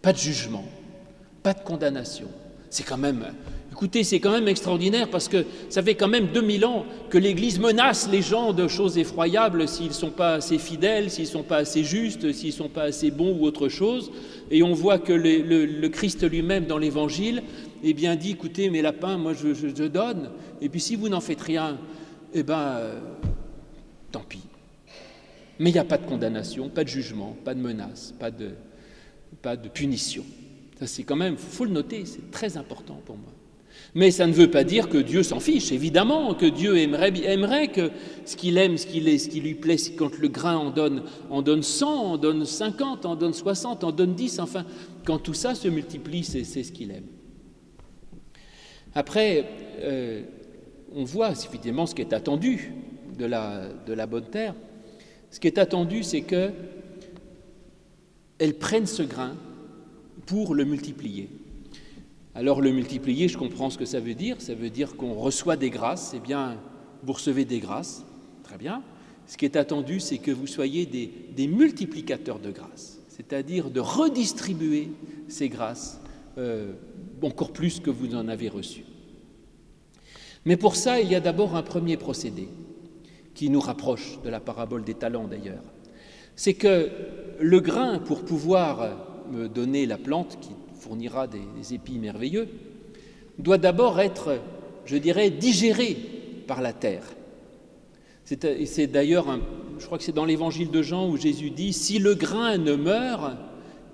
Pas 0.00 0.14
de 0.14 0.18
jugement, 0.18 0.64
pas 1.42 1.52
de 1.52 1.60
condamnation. 1.60 2.28
C'est 2.70 2.84
quand 2.84 2.96
même 2.96 3.26
Écoutez, 3.80 4.04
c'est 4.04 4.20
quand 4.20 4.32
même 4.32 4.46
extraordinaire 4.46 5.08
parce 5.08 5.26
que 5.26 5.46
ça 5.70 5.82
fait 5.82 5.94
quand 5.94 6.06
même 6.06 6.26
2000 6.26 6.66
ans 6.66 6.84
que 7.08 7.16
l'Église 7.16 7.58
menace 7.58 8.10
les 8.12 8.20
gens 8.20 8.52
de 8.52 8.68
choses 8.68 8.98
effroyables 8.98 9.66
s'ils 9.66 9.86
ne 9.86 9.92
sont 9.92 10.10
pas 10.10 10.34
assez 10.34 10.58
fidèles, 10.58 11.10
s'ils 11.10 11.24
ne 11.24 11.30
sont 11.30 11.42
pas 11.42 11.56
assez 11.56 11.82
justes, 11.82 12.30
s'ils 12.34 12.50
ne 12.50 12.54
sont 12.54 12.68
pas 12.68 12.82
assez 12.82 13.10
bons 13.10 13.38
ou 13.40 13.46
autre 13.46 13.70
chose. 13.70 14.12
Et 14.50 14.62
on 14.62 14.74
voit 14.74 14.98
que 14.98 15.14
le, 15.14 15.88
Christ 15.88 16.28
lui-même 16.28 16.66
dans 16.66 16.76
l'Évangile 16.76 17.42
eh 17.82 17.94
bien, 17.94 18.16
dit, 18.16 18.32
écoutez, 18.32 18.68
mes 18.68 18.82
lapins, 18.82 19.16
moi 19.16 19.32
je, 19.32 19.86
donne, 19.86 20.28
et 20.60 20.68
puis 20.68 20.80
si 20.80 20.94
vous 20.94 21.08
n'en 21.08 21.22
faites 21.22 21.40
rien, 21.40 21.78
eh 22.34 22.42
bien, 22.42 22.58
euh, 22.58 23.00
tant 24.12 24.24
pis. 24.28 24.42
Mais 25.58 25.70
il 25.70 25.72
n'y 25.72 25.78
a 25.78 25.84
pas 25.84 25.96
de 25.96 26.06
condamnation, 26.06 26.68
pas 26.68 26.84
de 26.84 26.90
jugement, 26.90 27.34
pas 27.46 27.54
de 27.54 27.60
menace, 27.60 28.12
pas 28.20 28.30
de, 28.30 28.50
pas 29.40 29.56
de 29.56 29.70
punition. 29.70 30.26
Ça, 30.78 30.86
c'est 30.86 31.02
quand 31.02 31.16
même, 31.16 31.32
il 31.32 31.38
faut 31.38 31.64
le 31.64 31.70
noter, 31.70 32.04
c'est 32.04 32.30
très 32.30 32.58
important 32.58 33.00
pour 33.06 33.16
moi. 33.16 33.32
Mais 33.94 34.10
ça 34.10 34.26
ne 34.26 34.32
veut 34.32 34.50
pas 34.50 34.62
dire 34.62 34.88
que 34.88 34.98
Dieu 34.98 35.22
s'en 35.22 35.40
fiche, 35.40 35.72
évidemment, 35.72 36.34
que 36.34 36.46
Dieu 36.46 36.76
aimerait, 36.78 37.68
que 37.68 37.90
ce 38.24 38.36
qu'il 38.36 38.56
aime, 38.56 38.76
ce, 38.76 38.86
qu'il 38.86 39.08
est, 39.08 39.18
ce 39.18 39.28
qui 39.28 39.40
lui 39.40 39.54
plaît, 39.54 39.76
quand 39.96 40.16
le 40.18 40.28
grain 40.28 40.56
en 40.56 40.70
donne, 40.70 41.02
en 41.28 41.42
donne 41.42 41.62
100, 41.62 41.88
en 41.88 42.16
donne 42.16 42.44
50, 42.44 43.04
en 43.04 43.16
donne 43.16 43.32
60, 43.32 43.82
en 43.82 43.90
donne 43.90 44.14
10, 44.14 44.38
enfin, 44.38 44.64
quand 45.04 45.18
tout 45.18 45.34
ça 45.34 45.54
se 45.54 45.66
multiplie, 45.68 46.22
c'est, 46.22 46.44
ce 46.44 46.72
qu'il 46.72 46.92
aime. 46.92 47.06
Après, 48.94 49.44
euh, 49.80 50.22
on 50.94 51.04
voit 51.04 51.32
évidemment 51.52 51.86
ce 51.86 51.94
qui 51.94 52.02
est 52.02 52.12
attendu 52.12 52.72
de 53.18 53.24
la, 53.26 54.06
bonne 54.06 54.24
terre. 54.24 54.54
Ce 55.30 55.38
qui 55.38 55.46
est 55.46 55.58
attendu, 55.58 56.02
c'est 56.02 56.22
que 56.22 56.50
elles 58.38 58.54
prennent 58.54 58.86
ce 58.86 59.02
grain 59.02 59.36
pour 60.26 60.54
le 60.54 60.64
multiplier. 60.64 61.28
Alors 62.34 62.60
le 62.60 62.70
multiplier, 62.70 63.28
je 63.28 63.36
comprends 63.36 63.70
ce 63.70 63.78
que 63.78 63.84
ça 63.84 64.00
veut 64.00 64.14
dire. 64.14 64.40
Ça 64.40 64.54
veut 64.54 64.70
dire 64.70 64.96
qu'on 64.96 65.14
reçoit 65.14 65.56
des 65.56 65.70
grâces. 65.70 66.12
Eh 66.14 66.20
bien, 66.20 66.58
vous 67.02 67.12
recevez 67.12 67.44
des 67.44 67.58
grâces. 67.58 68.04
Très 68.44 68.56
bien. 68.56 68.82
Ce 69.26 69.36
qui 69.36 69.44
est 69.44 69.56
attendu, 69.56 70.00
c'est 70.00 70.18
que 70.18 70.30
vous 70.30 70.46
soyez 70.46 70.86
des, 70.86 71.46
multiplicateurs 71.46 72.40
de 72.40 72.50
grâces, 72.50 73.00
c'est-à-dire 73.08 73.70
de 73.70 73.78
redistribuer 73.78 74.90
ces 75.28 75.48
grâces 75.48 76.00
euh, 76.36 76.72
encore 77.22 77.52
plus 77.52 77.78
que 77.78 77.90
vous 77.90 78.14
en 78.16 78.26
avez 78.26 78.48
reçues. 78.48 78.84
Mais 80.44 80.56
pour 80.56 80.74
ça, 80.74 81.00
il 81.00 81.08
y 81.08 81.14
a 81.14 81.20
d'abord 81.20 81.54
un 81.54 81.62
premier 81.62 81.96
procédé 81.96 82.48
qui 83.34 83.50
nous 83.50 83.60
rapproche 83.60 84.20
de 84.24 84.30
la 84.30 84.40
parabole 84.40 84.82
des 84.82 84.94
talents 84.94 85.28
d'ailleurs. 85.28 85.62
C'est 86.34 86.54
que 86.54 86.90
le 87.38 87.60
grain, 87.60 87.98
pour 87.98 88.24
pouvoir 88.24 89.26
me 89.30 89.48
donner 89.48 89.86
la 89.86 89.98
plante 89.98 90.38
qui 90.40 90.50
fournira 90.80 91.26
des, 91.26 91.74
épis 91.74 91.98
merveilleux, 91.98 92.48
doit 93.38 93.58
d'abord 93.58 94.00
être, 94.00 94.40
je 94.86 94.96
dirais, 94.96 95.30
digéré 95.30 95.96
par 96.46 96.60
la 96.60 96.72
terre. 96.72 97.04
C'est 98.24 98.86
d'ailleurs, 98.86 99.38
je 99.78 99.86
crois 99.86 99.98
que 99.98 100.04
c'est 100.04 100.12
dans 100.12 100.24
l'évangile 100.24 100.70
de 100.70 100.82
Jean 100.82 101.08
où 101.08 101.16
Jésus 101.16 101.50
dit, 101.50 101.72
si 101.72 101.98
le 101.98 102.14
grain 102.14 102.58
ne 102.58 102.74
meurt, 102.74 103.32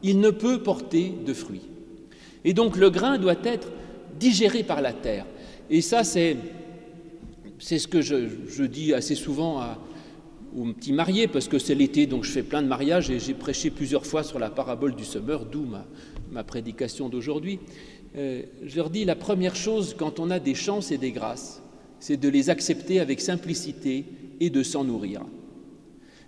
il 0.02 0.21
ne 0.21 0.31
peut 0.31 0.62
porter 0.62 1.12
de 1.25 1.33
fruits. 1.33 1.69
Et 2.45 2.52
donc 2.52 2.76
le 2.76 2.90
grain 2.90 3.19
doit 3.19 3.37
être 3.45 3.69
digéré 4.19 4.62
par 4.62 4.83
la 4.83 4.93
terre. 4.93 5.26
Et 5.71 5.81
ça, 5.81 6.05
c'est 6.05 6.37
ce 7.59 7.88
que 7.88 8.02
je, 8.02 8.62
dis 8.62 8.95
assez 8.95 9.14
souvent 9.14 9.59
à, 9.59 9.78
aux 10.57 10.73
petits 10.73 10.93
mariés, 10.93 11.26
parce 11.26 11.49
que 11.49 11.59
c'est 11.59 11.75
l'été, 11.75 12.07
donc 12.07 12.25
je 12.25 12.31
fais 12.31 12.43
plein 12.43 12.62
de 12.62 12.69
mariages, 12.69 13.11
et 13.11 13.19
j'ai 13.19 13.35
prêché 13.35 13.71
plusieurs 13.71 14.07
fois 14.07 14.23
sur 14.23 14.38
la 14.38 14.50
parabole 14.50 14.95
du 14.95 15.05
semeur, 15.05 15.45
d'où 15.45 15.64
ma, 15.64 15.85
prédication 16.45 17.09
d'aujourd'hui. 17.09 17.59
Euh, 18.16 18.43
je 18.64 18.76
leur 18.76 18.90
dis, 18.90 19.05
la 19.05 19.16
première 19.16 19.57
chose 19.57 19.95
quand 19.99 20.21
on 20.21 20.31
a 20.31 20.38
des 20.38 20.55
chances 20.55 20.90
et 20.90 20.99
des 20.99 21.12
grâces, 21.12 21.62
c'est 22.00 22.16
de 22.16 22.28
les 22.28 22.50
accepter 22.50 23.00
avec 23.00 23.21
simplicité 23.21 24.05
et 24.40 24.50
de 24.50 24.62
s'en 24.62 24.85
nourrir. 24.85 25.23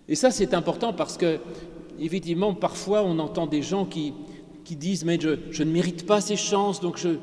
Et 0.09 0.15
ça, 0.15 0.31
c'est 0.31 0.55
important 0.55 0.93
parce 0.93 1.17
que, 1.17 1.39
effectivement, 2.01 2.55
parfois, 2.55 3.03
on 3.05 3.19
entend 3.19 3.47
des 3.47 3.63
gens 3.63 3.85
qui, 3.85 4.15
qui 4.65 4.77
disent, 4.77 5.05
mais 5.05 5.19
je, 5.21 5.39
je, 5.51 5.63
ne 5.63 5.71
mérite 5.71 6.07
pas 6.07 6.21
ces 6.21 6.37
chances, 6.37 6.81
donc 6.81 6.99
je, 6.99 7.17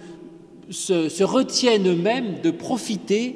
se, 0.69 1.23
retiennent 1.23 1.87
eux-mêmes 1.87 2.41
de 2.41 2.51
profiter 2.51 3.35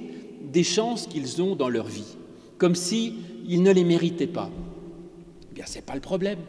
des 0.51 0.63
chances 0.63 1.07
qu'ils 1.07 1.41
ont 1.41 1.55
dans 1.55 1.69
leur 1.69 1.85
vie, 1.85 2.17
comme 2.57 2.75
s'ils 2.75 3.13
ne 3.47 3.71
les 3.71 3.83
méritaient 3.83 4.27
pas. 4.27 4.49
Eh 5.51 5.55
bien, 5.55 5.65
ce 5.65 5.75
n'est 5.75 5.81
pas 5.81 5.95
le 5.95 6.01
problème. 6.01 6.39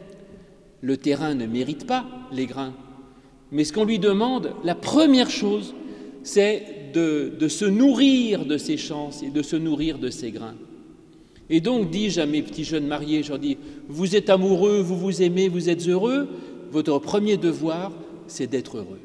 Le 0.81 0.97
terrain 0.97 1.35
ne 1.35 1.45
mérite 1.45 1.85
pas 1.85 2.05
les 2.31 2.45
grains. 2.45 2.73
Mais 3.51 3.63
ce 3.63 3.73
qu'on 3.73 3.83
lui 3.83 3.99
demande, 3.99 4.53
la 4.63 4.75
première 4.75 5.29
chose, 5.29 5.75
c'est 6.23 6.91
de, 6.93 7.33
de, 7.37 7.47
se 7.47 7.65
nourrir 7.65 8.45
de 8.45 8.57
ces 8.57 8.77
chances 8.77 9.23
et 9.23 9.29
de 9.29 9.41
se 9.41 9.55
nourrir 9.55 9.97
de 9.97 10.09
ces 10.09 10.31
grains. 10.31 10.55
Et 11.49 11.59
donc, 11.59 11.89
dis-je 11.89 12.21
à 12.21 12.25
mes 12.25 12.41
petits 12.41 12.63
jeunes 12.63 12.87
mariés, 12.87 13.23
je 13.23 13.29
leur 13.29 13.39
dis, 13.39 13.57
vous 13.89 14.15
êtes 14.15 14.29
amoureux, 14.29 14.79
vous 14.79 14.97
vous 14.97 15.21
aimez, 15.21 15.49
vous 15.49 15.69
êtes 15.69 15.87
heureux, 15.87 16.29
votre 16.71 16.97
premier 16.99 17.35
devoir, 17.35 17.91
c'est 18.27 18.47
d'être 18.47 18.77
heureux. 18.77 18.99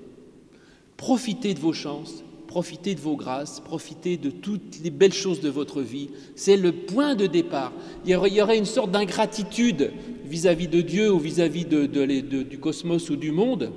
Profitez 0.96 1.54
de 1.54 1.58
vos 1.58 1.72
chances, 1.72 2.22
profitez 2.46 2.94
de 2.94 3.00
vos 3.00 3.16
grâces, 3.16 3.60
profitez 3.60 4.16
de 4.16 4.30
toutes 4.30 4.78
les 4.82 4.90
belles 4.90 5.12
choses 5.12 5.40
de 5.40 5.48
votre 5.48 5.82
vie. 5.82 6.10
C'est 6.36 6.56
le 6.56 6.70
point 6.70 7.16
de 7.16 7.26
départ. 7.26 7.72
Il 8.04 8.12
y 8.12 8.40
aurait 8.40 8.58
une 8.58 8.64
sorte 8.64 8.92
d'ingratitude 8.92 9.90
vis-à-vis 10.24 10.68
de 10.68 10.80
Dieu 10.80 11.12
ou 11.12 11.18
vis-à-vis 11.18 11.64
du 11.64 12.58
cosmos 12.58 13.10
ou 13.10 13.16
du 13.16 13.32
monde 13.32 13.72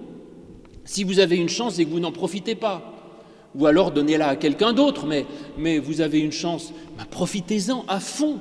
si 0.89 1.03
vous 1.03 1.19
avez 1.19 1.35
une 1.35 1.49
chance 1.49 1.77
et 1.77 1.85
que 1.85 1.91
vous 1.91 1.99
n'en 1.99 2.11
profitez 2.11 2.55
pas. 2.55 2.81
Ou 3.53 3.67
alors 3.67 3.91
donnez-la 3.91 4.29
à 4.29 4.35
quelqu'un 4.35 4.73
d'autre, 4.73 5.05
mais, 5.05 5.27
mais, 5.55 5.77
vous 5.77 6.01
avez 6.01 6.19
une 6.19 6.31
chance, 6.31 6.73
ben, 6.97 7.05
profitez-en 7.05 7.85
à 7.87 7.99
fond. 7.99 8.39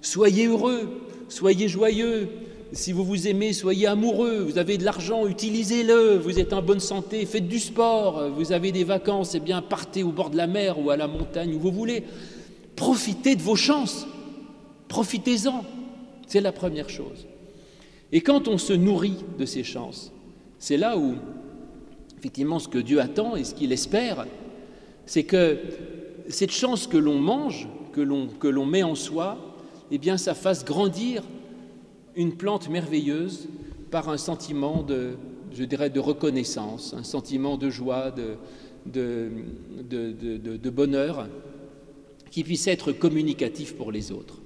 Soyez 0.00 0.46
heureux, 0.46 0.90
soyez 1.28 1.68
joyeux, 1.68 2.30
si 2.72 2.90
vous 2.90 3.04
vous 3.04 3.28
aimez, 3.28 3.52
soyez 3.52 3.86
amoureux, 3.86 4.40
vous 4.40 4.58
avez 4.58 4.76
de 4.76 4.84
l'argent, 4.84 5.28
utilisez-le, 5.28 6.16
vous 6.16 6.40
êtes 6.40 6.52
en 6.52 6.62
bonne 6.62 6.80
santé, 6.80 7.24
faites 7.26 7.46
du 7.46 7.60
sport, 7.60 8.28
vous 8.30 8.50
avez 8.50 8.72
des 8.72 8.82
vacances, 8.82 9.36
eh 9.36 9.40
bien 9.40 9.62
partez 9.62 10.02
au 10.02 10.10
bord 10.10 10.30
de 10.30 10.36
la 10.36 10.48
mer 10.48 10.80
ou 10.80 10.90
à 10.90 10.96
la 10.96 11.06
montagne 11.06 11.54
où 11.54 11.60
vous 11.60 11.70
voulez. 11.70 12.02
Profitez 12.74 13.36
de 13.36 13.42
vos 13.42 13.56
chances, 13.56 14.08
profitez-en, 14.88 15.64
c'est 16.26 16.40
la 16.40 16.50
première 16.50 16.90
chose. 16.90 17.28
Et 18.10 18.20
quand 18.20 18.48
on 18.48 18.58
se 18.58 18.72
nourrit 18.72 19.18
de 19.38 19.46
ces 19.46 19.62
chances, 19.62 20.10
c'est 20.58 20.76
là 20.76 20.96
où, 20.96 21.14
effectivement, 22.22 22.60
ce 22.60 22.68
que 22.68 22.78
Dieu 22.78 23.00
attend 23.00 23.34
et 23.34 23.42
ce 23.42 23.52
qu'il 23.52 23.72
espère, 23.72 24.26
c'est 25.06 25.24
que 25.24 25.58
cette 26.28 26.52
chance 26.52 26.86
que 26.86 26.96
l'on 26.96 27.18
mange, 27.18 27.66
que 27.92 28.00
l'on 28.48 28.64
met 28.64 28.84
en 28.84 28.94
soi, 28.94 29.56
eh 29.90 29.98
bien, 29.98 30.16
ça 30.16 30.32
fasse 30.34 30.64
grandir 30.64 31.24
une 32.14 32.36
plante 32.36 32.68
merveilleuse 32.68 33.48
par 33.90 34.08
un 34.08 34.18
sentiment 34.18 34.84
de, 34.84 35.16
je 35.52 35.64
dirais, 35.64 35.90
de 35.90 35.98
reconnaissance, 35.98 36.94
un 36.96 37.02
sentiment 37.02 37.56
de 37.56 37.70
joie, 37.70 38.12
de, 38.12 38.36
de, 38.86 40.70
bonheur, 40.70 41.28
qui 42.30 42.44
puisse 42.44 42.68
être 42.68 42.92
communicatif 42.92 43.74
pour 43.74 43.90
les 43.90 44.12
autres. 44.12 44.40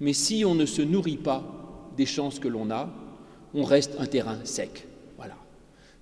Mais 0.00 0.14
si 0.14 0.46
on 0.46 0.54
ne 0.54 0.64
se 0.64 0.80
nourrit 0.80 1.18
pas 1.18 1.92
des 1.94 2.06
chances 2.06 2.38
que 2.38 2.48
l'on 2.48 2.70
a, 2.70 2.88
on 3.52 3.64
reste 3.64 3.96
un 3.98 4.06
terrain 4.06 4.38
sec. 4.44 4.85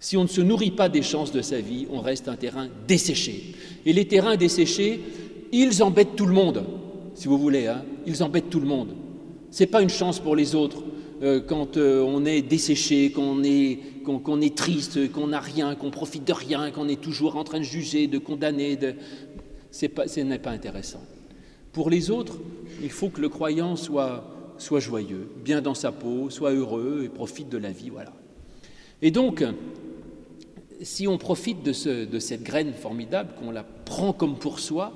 Si 0.04 0.18
on 0.18 0.24
ne 0.24 0.28
se 0.28 0.42
nourrit 0.42 0.70
pas 0.70 0.90
des 0.90 1.00
chances 1.00 1.32
de 1.32 1.40
sa 1.40 1.62
vie, 1.62 1.86
on 1.90 2.02
reste 2.02 2.28
un 2.28 2.36
terrain 2.36 2.68
desséché. 2.86 3.54
Et 3.86 3.94
les 3.94 4.06
terrains 4.06 4.36
desséchés, 4.36 5.00
ils 5.50 5.82
embêtent 5.82 6.14
tout 6.14 6.26
le 6.26 6.34
monde, 6.34 6.62
si 7.14 7.26
vous 7.26 7.38
voulez, 7.38 7.68
hein. 7.68 7.82
ils 8.06 8.22
embêtent 8.22 8.50
tout 8.50 8.60
le 8.60 8.66
monde. 8.66 8.90
Ce 9.50 9.62
n'est 9.62 9.66
pas 9.66 9.80
une 9.80 9.88
chance 9.88 10.20
pour 10.20 10.36
les 10.36 10.54
autres 10.54 10.82
euh, 11.22 11.40
quand 11.40 11.78
euh, 11.78 12.02
on 12.02 12.26
est 12.26 12.42
desséché, 12.42 13.12
qu'on 13.12 13.42
est, 13.44 13.78
est 14.42 14.54
triste, 14.54 15.10
qu'on 15.10 15.28
n'a 15.28 15.40
rien, 15.40 15.74
qu'on 15.74 15.90
profite 15.90 16.26
de 16.26 16.34
rien, 16.34 16.70
qu'on 16.70 16.90
est 16.90 17.00
toujours 17.00 17.36
en 17.36 17.44
train 17.44 17.60
de 17.60 17.64
juger, 17.64 18.06
de 18.06 18.18
condamner. 18.18 18.76
Pas, 18.76 20.06
ce 20.06 20.20
n'est 20.20 20.38
pas 20.38 20.50
intéressant. 20.50 21.00
Pour 21.72 21.88
les 21.88 22.10
autres, 22.10 22.36
il 22.82 22.90
faut 22.90 23.08
que 23.08 23.22
le 23.22 23.30
croyant 23.30 23.74
soit, 23.74 24.30
soit 24.58 24.80
joyeux, 24.80 25.30
bien 25.42 25.62
dans 25.62 25.72
sa 25.72 25.92
peau, 25.92 26.28
soit 26.28 26.52
heureux 26.52 27.04
et 27.06 27.08
profite 27.08 27.48
de 27.48 27.56
la 27.56 27.70
vie. 27.70 27.88
Voilà. 27.88 28.12
Et 29.00 29.10
donc, 29.10 29.42
si 30.82 31.06
on 31.08 31.18
profite 31.18 31.62
de, 31.62 31.72
ce, 31.72 32.04
de 32.04 32.18
cette 32.18 32.42
graine 32.42 32.72
formidable, 32.72 33.34
qu'on 33.38 33.50
la 33.50 33.62
prend 33.62 34.12
comme 34.12 34.36
pour 34.36 34.60
soi, 34.60 34.92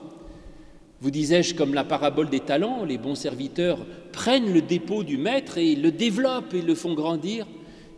vous 1.00 1.10
disais-je, 1.10 1.54
comme 1.54 1.74
la 1.74 1.84
parabole 1.84 2.28
des 2.28 2.40
talents, 2.40 2.84
les 2.84 2.98
bons 2.98 3.14
serviteurs 3.14 3.86
prennent 4.12 4.52
le 4.52 4.62
dépôt 4.62 5.04
du 5.04 5.16
maître 5.16 5.56
et 5.58 5.76
le 5.76 5.92
développent 5.92 6.54
et 6.54 6.62
le 6.62 6.74
font 6.74 6.94
grandir. 6.94 7.46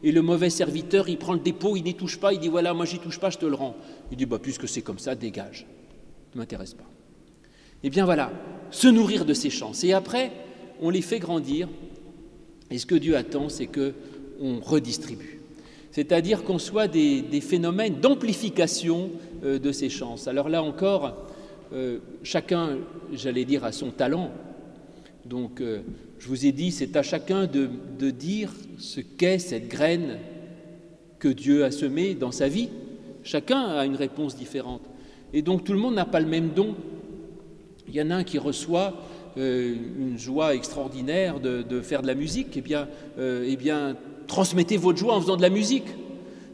Et 0.02 0.12
le 0.12 0.22
mauvais 0.22 0.50
serviteur, 0.50 1.08
il 1.08 1.18
prend 1.18 1.32
le 1.32 1.40
dépôt, 1.40 1.76
il 1.76 1.84
n'y 1.84 1.94
touche 1.94 2.18
pas, 2.18 2.32
il 2.32 2.40
dit 2.40 2.48
voilà, 2.48 2.74
moi 2.74 2.84
j'y 2.86 2.98
touche 2.98 3.18
pas, 3.18 3.30
je 3.30 3.38
te 3.38 3.46
le 3.46 3.54
rends. 3.54 3.76
Il 4.10 4.16
dit 4.16 4.26
bah, 4.26 4.38
puisque 4.40 4.68
c'est 4.68 4.82
comme 4.82 4.98
ça, 4.98 5.14
dégage. 5.14 5.66
Ne 6.34 6.40
m'intéresse 6.40 6.74
pas. 6.74 6.88
Eh 7.82 7.90
bien 7.90 8.04
voilà, 8.04 8.32
se 8.70 8.88
nourrir 8.88 9.24
de 9.24 9.34
ces 9.34 9.50
chances. 9.50 9.82
Et 9.84 9.92
après, 9.92 10.32
on 10.80 10.90
les 10.90 11.02
fait 11.02 11.18
grandir. 11.18 11.68
Et 12.70 12.78
ce 12.78 12.86
que 12.86 12.94
Dieu 12.94 13.16
attend, 13.16 13.48
c'est 13.48 13.66
que 13.66 13.94
on 14.40 14.60
redistribue. 14.60 15.39
C'est-à-dire 15.90 16.44
qu'on 16.44 16.58
soit 16.58 16.88
des, 16.88 17.40
phénomènes 17.40 18.00
d'amplification 18.00 19.10
euh, 19.44 19.58
de 19.58 19.72
ces 19.72 19.88
chances. 19.88 20.28
Alors 20.28 20.48
là 20.48 20.62
encore, 20.62 21.16
euh, 21.72 21.98
chacun, 22.22 22.78
j'allais 23.12 23.44
dire, 23.44 23.64
a 23.64 23.72
son 23.72 23.90
talent. 23.90 24.30
Donc, 25.24 25.60
euh, 25.60 25.80
je 26.18 26.28
vous 26.28 26.46
ai 26.46 26.52
dit, 26.52 26.70
c'est 26.70 26.96
à 26.96 27.02
chacun 27.02 27.46
de, 27.46 28.10
dire 28.10 28.52
ce 28.78 29.00
qu'est 29.00 29.38
cette 29.38 29.68
graine 29.68 30.18
que 31.18 31.28
Dieu 31.28 31.64
a 31.64 31.70
semée 31.70 32.14
dans 32.14 32.32
sa 32.32 32.48
vie. 32.48 32.68
Chacun 33.24 33.60
a 33.66 33.84
une 33.84 33.96
réponse 33.96 34.36
différente. 34.36 34.82
Et 35.32 35.42
donc, 35.42 35.64
tout 35.64 35.72
le 35.72 35.78
monde 35.78 35.94
n'a 35.94 36.06
pas 36.06 36.20
le 36.20 36.26
même 36.26 36.50
don. 36.54 36.74
Il 37.88 37.94
y 37.94 38.02
en 38.02 38.10
a 38.10 38.16
un 38.16 38.24
qui 38.24 38.38
reçoit 38.38 38.94
une 39.36 40.18
joie 40.18 40.54
extraordinaire 40.54 41.38
de, 41.38 41.62
de, 41.62 41.80
faire 41.80 42.02
de 42.02 42.06
la 42.06 42.14
musique. 42.14 42.56
Eh 42.56 42.60
bien, 42.60 42.88
eh 43.18 43.56
bien, 43.56 43.96
transmettez 44.30 44.76
votre 44.76 44.96
joie 44.96 45.14
en 45.14 45.20
faisant 45.20 45.36
de 45.36 45.42
la 45.42 45.50
musique. 45.50 45.88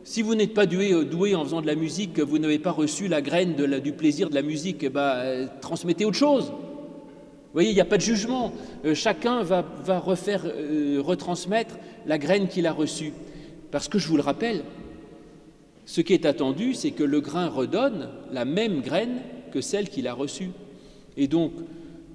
Si 0.02 0.22
vous 0.22 0.34
n'êtes 0.34 0.54
pas 0.54 0.64
doué, 0.64 0.92
euh, 0.92 1.04
doué, 1.04 1.34
en 1.34 1.44
faisant 1.44 1.60
de 1.60 1.66
la 1.66 1.74
musique, 1.74 2.14
que 2.14 2.22
vous 2.22 2.38
n'avez 2.38 2.58
pas 2.58 2.70
reçu 2.70 3.06
la 3.06 3.20
graine 3.20 3.54
du 3.54 3.92
plaisir 3.92 4.30
de 4.30 4.34
la 4.34 4.42
musique, 4.42 4.78
eh 4.82 4.88
ben, 4.88 5.00
euh, 5.00 5.46
transmettez 5.60 6.06
autre 6.06 6.16
chose. 6.16 6.46
Vous 6.46 7.52
voyez, 7.52 7.70
il 7.70 7.74
n'y 7.74 7.80
a 7.80 7.86
pas 7.86 7.98
de 7.98 8.02
jugement. 8.02 8.52
Euh, 8.84 8.94
chacun 8.94 9.42
va, 9.42 9.64
refaire, 9.98 10.42
retransmettre 11.00 11.76
la 12.06 12.16
graine 12.18 12.48
qu'il 12.48 12.66
a 12.66 12.72
reçue. 12.72 13.12
Parce 13.70 13.88
que 13.88 13.98
je 13.98 14.08
vous 14.08 14.16
le 14.16 14.22
rappelle, 14.22 14.62
ce 15.84 16.00
qui 16.00 16.14
est 16.14 16.24
attendu, 16.24 16.72
c'est 16.72 16.92
que 16.92 17.04
le 17.04 17.20
grain 17.20 17.48
redonne 17.48 18.08
la 18.32 18.46
même 18.46 18.80
graine 18.80 19.18
que 19.52 19.60
celle 19.60 19.90
qu'il 19.90 20.08
a 20.08 20.14
reçue. 20.14 20.50
Et 21.18 21.28
donc, 21.28 21.52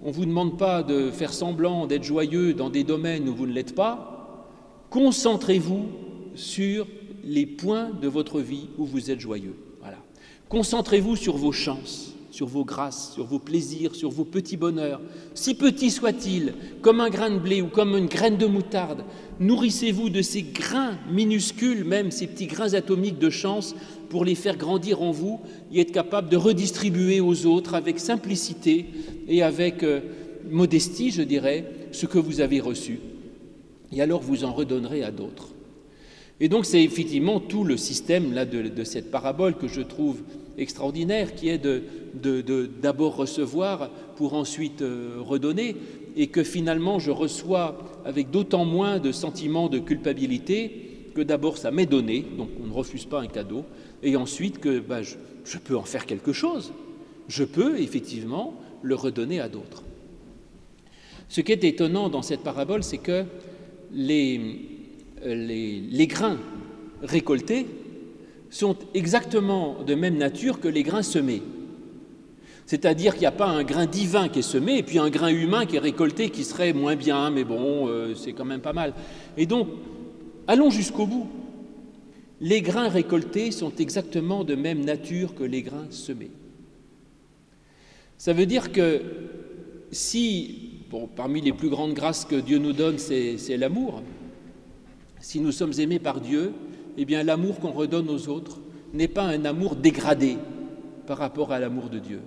on 0.03 0.07
ne 0.07 0.13
vous 0.13 0.25
demande 0.25 0.57
pas 0.57 0.81
de 0.81 1.11
faire 1.11 1.33
semblant 1.33 1.85
d'être 1.85 2.03
joyeux 2.03 2.53
dans 2.55 2.71
des 2.71 2.83
domaines 2.83 3.29
où 3.29 3.35
vous 3.35 3.45
ne 3.45 3.53
l'êtes 3.53 3.75
pas, 3.75 4.10
Concentrez-vous 4.91 5.85
sur 6.35 6.85
les 7.23 7.45
points 7.45 7.91
de 8.01 8.09
votre 8.09 8.41
vie 8.41 8.67
où 8.77 8.85
vous 8.85 9.09
êtes 9.09 9.21
joyeux. 9.21 9.55
Voilà. 9.79 9.97
Concentrez-vous 10.49 11.15
sur 11.15 11.37
vos 11.37 11.53
chances, 11.53 12.13
sur 12.29 12.47
vos 12.47 12.65
grâces, 12.65 13.13
sur 13.13 13.23
vos 13.23 13.39
plaisirs, 13.39 13.95
sur 13.95 14.09
vos 14.09 14.25
petits 14.25 14.57
bonheurs, 14.57 14.99
si 15.33 15.53
petits 15.53 15.91
soient-ils, 15.91 16.53
comme 16.81 16.99
un 16.99 17.09
grain 17.09 17.29
de 17.29 17.39
blé 17.39 17.61
ou 17.61 17.67
comme 17.67 17.97
une 17.97 18.07
graine 18.07 18.35
de 18.35 18.45
moutarde. 18.45 19.05
Nourrissez-vous 19.39 20.09
de 20.09 20.21
ces 20.21 20.41
grains 20.41 20.97
minuscules, 21.09 21.85
même 21.85 22.11
ces 22.11 22.27
petits 22.27 22.47
grains 22.47 22.73
atomiques 22.73 23.17
de 23.17 23.29
chance, 23.29 23.73
pour 24.09 24.25
les 24.25 24.35
faire 24.35 24.57
grandir 24.57 25.01
en 25.01 25.11
vous 25.11 25.39
et 25.71 25.79
être 25.79 25.93
capable 25.93 26.27
de 26.27 26.35
redistribuer 26.35 27.21
aux 27.21 27.45
autres 27.45 27.75
avec 27.75 27.97
simplicité 27.97 28.87
et 29.29 29.41
avec 29.41 29.83
euh, 29.83 30.01
modestie, 30.49 31.11
je 31.11 31.21
dirais, 31.21 31.65
ce 31.93 32.07
que 32.07 32.19
vous 32.19 32.41
avez 32.41 32.59
reçu. 32.59 32.99
Et 33.91 34.01
alors 34.01 34.21
vous 34.21 34.43
en 34.43 34.53
redonnerez 34.53 35.03
à 35.03 35.11
d'autres. 35.11 35.49
Et 36.39 36.49
donc 36.49 36.65
c'est 36.65 36.83
effectivement 36.83 37.39
tout 37.39 37.63
le 37.63 37.77
système 37.77 38.33
là, 38.33 38.45
de, 38.45 38.83
cette 38.83 39.11
parabole 39.11 39.55
que 39.55 39.67
je 39.67 39.81
trouve 39.81 40.21
extraordinaire, 40.57 41.35
qui 41.35 41.49
est 41.49 41.59
de, 41.59 41.83
d'abord 42.81 43.15
recevoir 43.15 43.89
pour 44.15 44.33
ensuite 44.33 44.81
euh, 44.81 45.17
redonner, 45.19 45.75
et 46.17 46.27
que 46.27 46.43
finalement 46.43 46.99
je 46.99 47.11
reçois 47.11 47.77
avec 48.05 48.31
d'autant 48.31 48.65
moins 48.65 48.99
de 48.99 49.11
sentiments 49.11 49.69
de 49.69 49.79
culpabilité 49.79 51.11
que 51.13 51.21
d'abord 51.21 51.57
ça 51.57 51.71
m'est 51.71 51.85
donné, 51.85 52.25
donc 52.37 52.49
on 52.61 52.67
ne 52.67 52.73
refuse 52.73 53.05
pas 53.05 53.21
un 53.21 53.27
cadeau, 53.27 53.63
et 54.01 54.15
ensuite 54.15 54.59
que 54.59 54.79
bah, 54.79 55.03
je, 55.03 55.15
je 55.45 55.57
peux 55.57 55.77
en 55.77 55.83
faire 55.83 56.05
quelque 56.05 56.33
chose. 56.33 56.73
Je 57.27 57.43
peux 57.43 57.79
effectivement 57.79 58.55
le 58.81 58.95
redonner 58.95 59.39
à 59.39 59.47
d'autres. 59.47 59.83
Ce 61.29 61.41
qui 61.41 61.51
est 61.51 61.63
étonnant 61.63 62.09
dans 62.09 62.21
cette 62.21 62.41
parabole, 62.41 62.83
c'est 62.83 62.97
que 62.97 63.25
les, 63.93 64.39
les, 65.25 66.07
grains 66.07 66.39
récoltés 67.01 67.67
sont 68.49 68.75
exactement 68.93 69.83
de 69.85 69.95
même 69.95 70.17
nature 70.17 70.59
que 70.59 70.67
les 70.67 70.83
grains 70.83 71.03
semés. 71.03 71.41
C'est-à-dire 72.65 73.13
qu'il 73.13 73.21
n'y 73.21 73.27
a 73.27 73.31
pas 73.31 73.47
un 73.47 73.63
grain 73.63 73.85
divin 73.85 74.29
qui 74.29 74.39
est 74.39 74.43
semé 74.43 74.77
et 74.77 74.83
puis 74.83 74.97
un 74.97 75.09
grain 75.09 75.29
humain 75.29 75.65
qui 75.65 75.75
est 75.75 75.79
récolté 75.79 76.29
qui 76.29 76.43
serait 76.43 76.73
moins 76.73 76.95
bien, 76.95 77.29
mais 77.29 77.43
bon, 77.43 77.87
euh, 77.87 78.15
c'est 78.15 78.33
quand 78.33 78.45
même 78.45 78.61
pas 78.61 78.73
mal. 78.73 78.93
Et 79.35 79.45
donc, 79.45 79.67
allons 80.47 80.69
jusqu'au 80.69 81.05
bout. 81.05 81.27
Les 82.39 82.61
grains 82.61 82.89
récoltés 82.89 83.51
sont 83.51 83.73
exactement 83.77 84.43
de 84.43 84.55
même 84.55 84.83
nature 84.83 85.35
que 85.35 85.43
les 85.43 85.61
grains 85.61 85.87
semés. 85.91 86.31
Ça 88.17 88.33
veut 88.33 88.45
dire 88.45 88.71
que 88.71 89.01
si, 89.91 90.70
parmi 91.15 91.41
les 91.41 91.53
plus 91.53 91.69
grandes 91.69 91.93
grâces 91.93 92.25
que 92.25 92.35
Dieu 92.35 92.57
nous 92.57 92.73
donne, 92.73 92.97
c'est 92.97 93.57
l'amour, 93.57 94.03
si 95.19 95.39
nous 95.39 95.51
sommes 95.51 95.73
aimés 95.77 95.99
par 95.99 96.19
Dieu, 96.19 96.53
eh 96.97 97.05
bien 97.05 97.23
l'amour 97.23 97.59
qu'on 97.59 97.71
redonne 97.71 98.09
aux 98.09 98.27
autres 98.27 98.59
n'est 98.93 99.07
pas 99.07 99.23
un 99.23 99.45
amour 99.45 99.75
dégradé 99.75 100.37
par 101.07 101.17
rapport 101.17 101.51
à 101.51 101.59
l'amour 101.59 101.89
de 101.89 101.99
Dieu, 101.99 102.21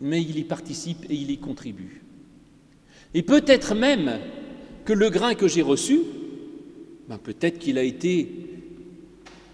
mais 0.00 0.22
il 0.22 0.38
y 0.38 0.44
participe 0.44 1.04
et 1.10 1.14
il 1.14 1.30
y 1.30 1.38
contribue. 1.38 2.02
Et 3.12 3.22
peut-être 3.22 3.74
même 3.74 4.18
que 4.84 4.92
le 4.92 5.10
grain 5.10 5.34
que 5.34 5.48
j'ai 5.48 5.62
reçu, 5.62 6.00
ben 7.08 7.18
peut-être 7.18 7.58
qu'il 7.58 7.76
a 7.76 7.82
été 7.82 8.28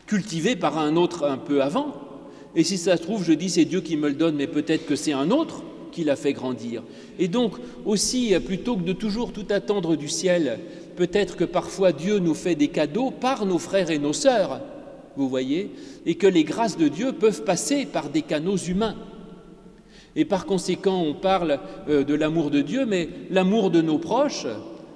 cultivé 0.06 0.54
par 0.54 0.78
un 0.78 0.94
autre 0.96 1.24
un 1.24 1.38
peu 1.38 1.62
avant, 1.62 1.94
et 2.54 2.62
si 2.62 2.78
ça 2.78 2.96
se 2.96 3.02
trouve, 3.02 3.24
je 3.24 3.32
dis 3.32 3.50
c'est 3.50 3.64
Dieu 3.64 3.80
qui 3.80 3.96
me 3.96 4.08
le 4.08 4.14
donne, 4.14 4.36
mais 4.36 4.46
peut-être 4.46 4.86
que 4.86 4.96
c'est 4.96 5.12
un 5.12 5.30
autre 5.30 5.64
qui 5.96 6.04
l'a 6.04 6.14
fait 6.14 6.34
grandir. 6.34 6.82
Et 7.18 7.26
donc 7.26 7.54
aussi, 7.86 8.34
plutôt 8.44 8.76
que 8.76 8.82
de 8.82 8.92
toujours 8.92 9.32
tout 9.32 9.46
attendre 9.48 9.96
du 9.96 10.08
ciel, 10.08 10.58
peut-être 10.94 11.36
que 11.36 11.44
parfois 11.44 11.92
Dieu 11.92 12.18
nous 12.18 12.34
fait 12.34 12.54
des 12.54 12.68
cadeaux 12.68 13.10
par 13.10 13.46
nos 13.46 13.58
frères 13.58 13.90
et 13.90 13.98
nos 13.98 14.12
sœurs, 14.12 14.60
vous 15.16 15.26
voyez, 15.26 15.70
et 16.04 16.16
que 16.16 16.26
les 16.26 16.44
grâces 16.44 16.76
de 16.76 16.88
Dieu 16.88 17.14
peuvent 17.14 17.44
passer 17.44 17.86
par 17.86 18.10
des 18.10 18.20
canaux 18.20 18.58
humains. 18.58 18.94
Et 20.16 20.26
par 20.26 20.44
conséquent, 20.44 21.00
on 21.00 21.14
parle 21.14 21.60
euh, 21.88 22.04
de 22.04 22.12
l'amour 22.12 22.50
de 22.50 22.60
Dieu, 22.60 22.84
mais 22.84 23.08
l'amour 23.30 23.70
de 23.70 23.80
nos 23.80 23.98
proches 23.98 24.46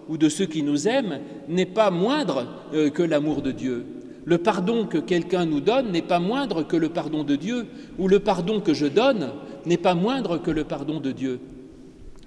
ou 0.07 0.18
de 0.18 0.29
ceux 0.29 0.46
qui 0.46 0.62
nous 0.62 0.87
aiment 0.87 1.20
n'est 1.48 1.64
pas 1.64 1.90
moindre 1.90 2.46
euh, 2.75 2.90
que 2.90 3.03
l'amour 3.03 3.40
de 3.40 3.53
Dieu. 3.53 3.87
Le 4.27 4.37
pardon 4.37 4.85
que 4.85 4.98
quelqu'un 4.98 5.46
nous 5.46 5.61
donne 5.61 5.92
n'est 5.92 6.03
pas 6.03 6.20
moindre 6.20 6.62
que 6.62 6.77
le 6.77 6.90
pardon 6.90 7.25
de 7.25 7.37
Dieu, 7.37 7.66
ou 7.98 8.07
le 8.07 8.20
pardon 8.20 8.61
que 8.61 8.75
je 8.75 8.87
donne 8.87 9.31
n'est 9.66 9.77
pas 9.77 9.94
moindre 9.94 10.38
que 10.38 10.51
le 10.51 10.64
pardon 10.64 11.01
de 11.01 11.12
Dieu. 11.12 11.40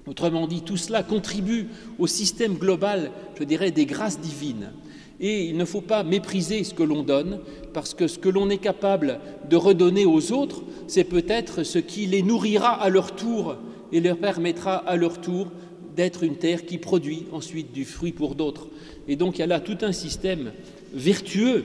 Autrement 0.06 0.48
dit, 0.48 0.62
tout 0.62 0.78
cela 0.78 1.02
contribue 1.02 1.68
au 1.98 2.08
système 2.08 2.56
global, 2.56 3.12
je 3.40 3.44
dirais, 3.44 3.72
des 3.72 3.86
grâces 3.86 4.20
divines. 4.20 4.72
Et 5.20 5.46
il 5.46 5.58
ne 5.58 5.66
faut 5.66 5.82
pas 5.82 6.04
mépriser 6.04 6.64
ce 6.64 6.74
que 6.74 6.84
l'on 6.84 7.04
donne, 7.04 7.40
parce 7.74 7.94
que 7.94 8.08
ce 8.08 8.20
que 8.20 8.30
l'on 8.30 8.50
est 8.50 8.58
capable 8.58 9.20
de 9.50 9.56
redonner 9.56 10.06
aux 10.06 10.32
autres, 10.34 10.64
c'est 10.88 11.06
peut-être 11.06 11.64
ce 11.64 11.80
qui 11.80 12.06
les 12.06 12.22
nourrira 12.22 12.82
à 12.82 12.90
leur 12.90 13.16
tour 13.16 13.56
et 13.92 14.02
leur 14.02 14.18
permettra 14.18 14.76
à 14.76 14.98
leur 14.98 15.22
tour 15.22 15.48
d'être 15.96 16.24
une 16.24 16.36
terre 16.36 16.66
qui 16.66 16.78
produit 16.78 17.26
ensuite 17.32 17.72
du 17.72 17.86
fruit 17.86 18.12
pour 18.12 18.36
d'autres. 18.36 18.68
Et 19.08 19.16
donc 19.16 19.38
il 19.38 19.42
y 19.42 19.44
a 19.44 19.48
là 19.48 19.60
tout 19.60 19.78
un 19.82 19.92
système 19.92 20.52
vertueux 20.94 21.64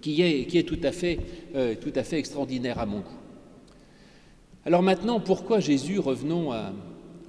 qui 0.00 0.20
est, 0.20 0.46
euh, 1.56 1.74
tout 1.80 1.92
à 1.94 2.02
fait 2.02 2.18
extraordinaire 2.18 2.78
à 2.78 2.86
mon 2.86 2.98
goût. 2.98 3.23
Alors 4.66 4.82
maintenant, 4.82 5.20
pourquoi 5.20 5.60
Jésus, 5.60 5.98
revenons 5.98 6.52
à, 6.52 6.72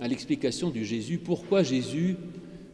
l'explication 0.01 0.69
du 0.69 0.85
Jésus, 0.85 1.17
pourquoi 1.17 1.63
Jésus, 1.63 2.15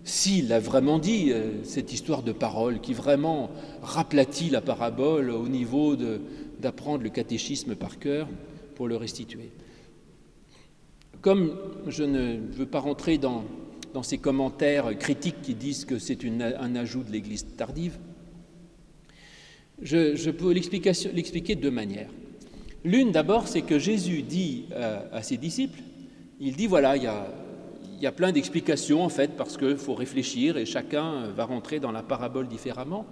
s'il 0.04 0.54
a 0.54 0.60
vraiment 0.60 1.00
dit 1.00 1.32
euh, 1.32 1.64
cette 1.64 1.94
histoire 1.94 2.22
de 2.22 2.32
parole, 2.32 2.80
qui 2.80 2.94
vraiment 2.94 3.50
raplatit 3.82 4.50
la 4.50 4.62
parabole 4.62 5.32
au 5.32 5.48
niveau 5.48 5.96
d'apprendre 5.96 7.04
le 7.04 7.10
catéchisme 7.10 7.76
par 7.76 7.98
cœur 7.98 8.28
pour 8.76 8.88
le 8.88 8.98
restituer? 8.98 9.50
Comme 11.22 11.58
je 11.88 12.04
ne 12.04 12.38
veux 12.52 12.66
pas 12.68 12.80
rentrer 12.80 13.18
dans 13.18 13.44
ces 14.04 14.18
commentaires 14.20 14.98
critiques 14.98 15.42
qui 15.42 15.56
disent 15.56 15.86
que 15.86 15.98
c'est 15.98 16.20
un 16.24 16.76
ajout 16.76 17.04
de 17.04 17.12
l'Église 17.12 17.46
tardive, 17.58 17.98
je, 19.82 20.30
peux 20.30 20.52
l'expliquer 20.52 21.56
de 21.56 21.62
deux 21.62 21.72
manières. 21.72 22.10
L'une 22.84 23.12
d'abord, 23.12 23.48
c'est 23.48 23.62
que 23.62 23.78
Jésus 23.78 24.24
dit 24.24 24.66
euh, 24.72 25.02
à 25.12 25.22
ses 25.22 25.38
disciples, 25.38 25.80
il 26.40 26.56
dit 26.56 26.68
voilà, 26.68 26.98
il 26.98 27.04
y 27.04 28.08
a, 28.08 28.12
plein 28.12 28.32
d'explications 28.32 29.04
en 29.04 29.10
fait, 29.10 29.38
parce 29.38 29.58
qu'il 29.58 29.78
faut 29.78 29.94
réfléchir 29.94 30.58
et 30.58 30.66
chacun 30.66 31.28
va 31.28 31.46
rentrer 31.46 31.80
dans 31.80 31.92
la 31.92 32.02
parabole 32.02 32.48
différemment. 32.48 33.06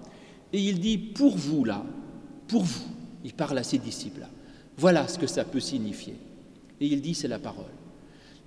Et 0.51 0.60
il 0.60 0.79
dit 0.79 0.97
pour 0.97 1.38
vous 1.38 1.63
là, 1.63 1.84
pour 2.47 2.63
vous, 2.63 2.88
il 3.23 3.34
parle 3.34 3.60
à 3.60 3.63
ses 3.63 3.77
disciples 3.77 4.21
là, 4.21 4.29
voilà 4.77 5.08
ce 5.08 5.19
que 5.19 5.27
ça 5.27 5.45
peut 5.45 5.60
signifier. 5.60 6.15
Et 6.82 6.88
il 6.88 7.01
dit 7.01 7.13
c'est 7.13 7.27
la 7.27 7.39
parole. 7.39 7.65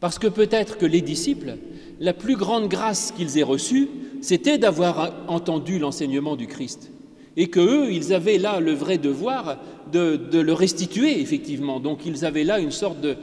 Parce 0.01 0.19
que 0.19 0.27
peut-être 0.27 0.79
que 0.79 0.87
les 0.87 1.01
disciples, 1.01 1.59
la 2.01 2.13
plus 2.13 2.35
grande 2.35 2.69
grâce 2.69 3.13
qu'ils 3.13 3.39
aient 3.39 3.45
reçue, 3.45 3.89
c'était 4.21 4.59
d'avoir 4.59 5.15
entendu 5.29 5.79
l'enseignement 5.79 6.35
du 6.35 6.49
Christ. 6.49 6.91
Et 7.37 7.49
que 7.49 7.61
eux, 7.61 7.93
ils 7.93 8.13
avaient 8.13 8.39
là 8.39 8.61
le 8.61 8.73
vrai 8.73 8.99
devoir 8.99 9.59
de, 9.91 10.19
le 10.33 10.53
restituer, 10.53 11.21
effectivement. 11.21 11.81
Donc 11.81 12.05
ils 12.05 12.25
avaient 12.25 12.45
là 12.45 12.59
une 12.59 12.71
sorte 12.71 13.01
de, 13.01 13.17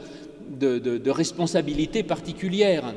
de, 0.78 1.10
responsabilité 1.10 2.02
particulière. 2.02 2.92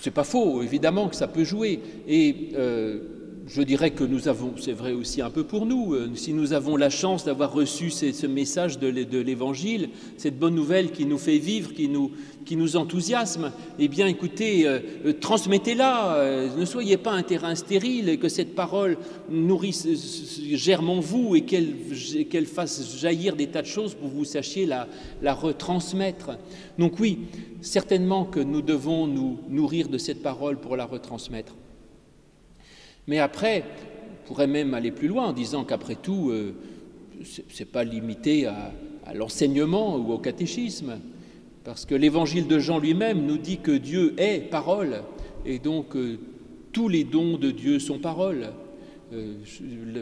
C'est 0.00 0.10
pas 0.10 0.24
faux, 0.24 0.62
évidemment 0.62 1.08
que 1.08 1.16
ça 1.16 1.28
peut 1.28 1.44
jouer. 1.44 1.80
Et 2.08 2.50
euh, 2.56 3.00
je 3.46 3.62
dirais 3.62 3.90
que 3.90 4.04
nous 4.04 4.28
avons, 4.28 4.54
c'est 4.58 4.72
vrai 4.72 4.92
aussi 4.92 5.20
un 5.20 5.30
peu 5.30 5.44
pour 5.44 5.66
nous, 5.66 5.94
euh, 5.94 6.10
si 6.14 6.32
nous 6.32 6.52
avons 6.52 6.76
la 6.76 6.88
chance 6.88 7.24
d'avoir 7.24 7.52
reçu 7.52 7.90
ce 7.90 8.26
message 8.26 8.78
de 8.78 9.18
l'Évangile, 9.18 9.90
cette 10.16 10.38
bonne 10.38 10.54
nouvelle 10.54 10.92
qui 10.92 11.04
nous 11.04 11.18
fait 11.18 11.38
vivre, 11.38 11.72
qui 11.74 11.88
nous, 11.88 12.76
enthousiasme, 12.76 13.52
eh 13.78 13.88
bien 13.88 14.06
écoutez, 14.06 14.66
euh, 14.66 14.80
euh, 15.04 15.12
transmettez-la, 15.12 16.50
ne 16.56 16.64
soyez 16.64 16.96
pas 16.96 17.12
un 17.12 17.22
terrain 17.22 17.54
stérile, 17.54 18.08
et 18.08 18.16
que 18.16 18.28
cette 18.28 18.54
parole 18.54 18.96
nourrisse, 19.30 19.86
germe 20.54 20.90
en 20.90 21.00
vous 21.00 21.36
et 21.36 21.42
qu'elle 21.42 22.46
fasse 22.46 22.98
jaillir 22.98 23.36
des 23.36 23.48
tas 23.48 23.62
de 23.62 23.66
choses 23.66 23.94
pour 23.94 24.08
que 24.08 24.14
vous 24.14 24.24
sachiez 24.24 24.66
la 24.66 25.34
retransmettre. 25.34 26.38
Donc 26.78 26.98
oui, 26.98 27.20
certainement 27.60 28.24
que 28.24 28.40
nous 28.40 28.62
devons 28.62 29.06
nous 29.06 29.38
nourrir 29.48 29.88
de 29.88 29.98
cette 29.98 30.22
parole 30.22 30.56
pour 30.56 30.76
la 30.76 30.86
retransmettre. 30.86 31.54
Mais 33.06 33.18
après, 33.18 33.64
on 34.24 34.28
pourrait 34.28 34.46
même 34.46 34.74
aller 34.74 34.90
plus 34.90 35.08
loin 35.08 35.26
en 35.26 35.32
disant 35.32 35.64
qu'après 35.64 35.96
tout, 35.96 36.30
euh, 36.30 36.54
ce 37.22 37.42
n'est 37.58 37.66
pas 37.66 37.84
limité 37.84 38.46
à, 38.46 38.72
l'enseignement 39.14 39.96
ou 39.96 40.12
au 40.12 40.18
catéchisme, 40.18 40.98
parce 41.62 41.84
que 41.84 41.94
l'évangile 41.94 42.46
de 42.46 42.58
Jean 42.58 42.78
lui-même 42.78 43.26
nous 43.26 43.36
dit 43.36 43.58
que 43.58 43.72
Dieu 43.72 44.14
est 44.16 44.48
parole, 44.50 45.02
et 45.44 45.58
donc 45.58 45.94
euh, 45.94 46.18
tous 46.72 46.88
les 46.88 47.04
dons 47.04 47.36
de 47.36 47.50
Dieu 47.50 47.78
sont 47.78 47.98
parole. 47.98 48.48
Euh, 49.12 49.34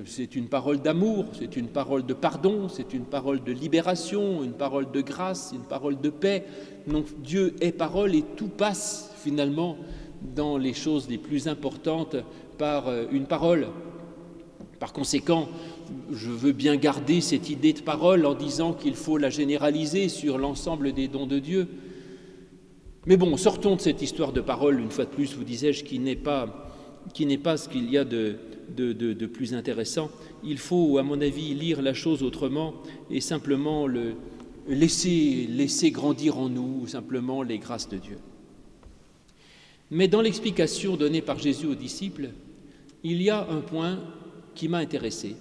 c'est 0.07 0.37
une 0.37 0.47
parole 0.47 0.81
d'amour, 0.81 1.27
c'est 1.37 1.57
une 1.57 1.67
parole 1.67 2.07
de 2.07 2.15
pardon, 2.15 2.69
c'est 2.69 2.95
une 2.95 3.05
parole 3.05 3.43
de 3.43 3.51
libération, 3.51 4.45
une 4.45 4.53
parole 4.53 4.93
de 4.93 5.01
grâce, 5.01 5.53
une 5.53 5.65
parole 5.65 6.01
de 6.01 6.09
paix. 6.09 6.45
Donc 6.87 7.07
Dieu 7.25 7.57
est 7.61 7.73
parole 7.73 8.15
et 8.15 8.23
tout 8.37 8.49
passe 8.49 9.13
finalement 9.17 9.77
dans 10.37 10.57
les 10.57 10.73
choses 10.75 11.09
les 11.11 11.19
plus 11.19 11.49
importantes 11.49 12.17
par 12.63 12.87
euh, 12.87 13.07
une 13.11 13.27
parole. 13.27 13.67
Par 14.79 14.93
conséquent, 14.93 15.49
je 16.13 16.31
veux 16.31 16.53
bien 16.53 16.77
garder 16.77 17.21
cette 17.21 17.51
idée 17.51 17.73
de 17.73 17.81
parole 17.81 18.25
en 18.25 18.35
disant 18.35 18.73
qu'il 18.73 18.95
faut 18.95 19.19
la 19.19 19.31
généraliser 19.31 20.09
sur 20.09 20.39
l'ensemble 20.39 20.93
des 20.93 21.09
dons 21.09 21.27
de 21.27 21.41
Dieu. 21.41 21.67
Mais 23.07 23.17
bon, 23.17 23.37
sortons 23.37 23.75
de 23.75 23.81
cette 23.81 24.01
histoire 24.01 24.33
de 24.33 24.41
parole, 24.41 24.79
une 24.79 24.93
fois 24.93 25.07
de 25.07 25.11
plus, 25.11 25.35
vous 25.35 25.43
disais-je, 25.43 25.83
qui 25.83 25.99
n'est 25.99 26.15
pas, 26.15 26.73
qui 27.13 27.27
n'est 27.27 27.37
pas 27.37 27.57
ce 27.57 27.69
qu'il 27.69 27.91
y 27.91 27.99
a 27.99 28.05
de, 28.05 28.37
de, 28.69 29.27
plus 29.27 29.55
intéressant. 29.55 30.09
Il 30.45 30.59
faut, 30.59 30.99
à 30.99 31.03
mon 31.03 31.21
avis, 31.21 31.55
lire 31.55 31.83
la 31.83 31.95
chose 31.95 32.23
autrement 32.23 32.75
et 33.11 33.21
simplement 33.21 33.89
le, 33.89 34.15
laisser, 34.69 35.49
laisser 35.51 35.91
grandir 35.91 36.39
en 36.39 36.49
nous 36.49 36.87
simplement 36.87 37.43
les 37.43 37.59
grâces 37.59 37.89
de 37.89 37.99
Dieu. 37.99 38.19
Mais 39.95 40.09
dans 40.09 40.23
l'explication 40.23 40.97
donnée 40.97 41.21
par 41.21 41.39
Jésus 41.39 41.67
aux 41.67 41.75
disciples, 41.75 42.31
il 43.05 43.23
y 43.23 43.31
a 43.31 43.47
un 43.49 43.61
point 43.61 43.99
qui 44.55 44.69
m'a 44.69 44.79
intéressé 44.79 45.37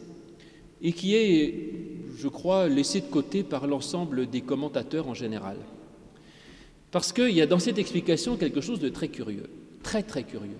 et 0.81 0.93
qui 0.93 1.15
est, 1.15 1.53
je 2.17 2.27
crois, 2.27 2.67
laissé 2.67 3.01
de 3.01 3.05
côté 3.05 3.43
par 3.43 3.67
l'ensemble 3.67 4.27
des 4.27 4.41
commentateurs 4.41 5.07
en 5.07 5.13
général. 5.13 5.57
Parce 6.89 7.13
qu'il 7.13 7.31
y 7.31 7.41
a 7.41 7.45
dans 7.45 7.59
cette 7.59 7.77
explication 7.77 8.35
quelque 8.35 8.61
chose 8.61 8.79
de 8.79 8.89
très 8.89 9.07
curieux, 9.07 9.49
très 9.83 10.03
très 10.03 10.23
curieux. 10.23 10.57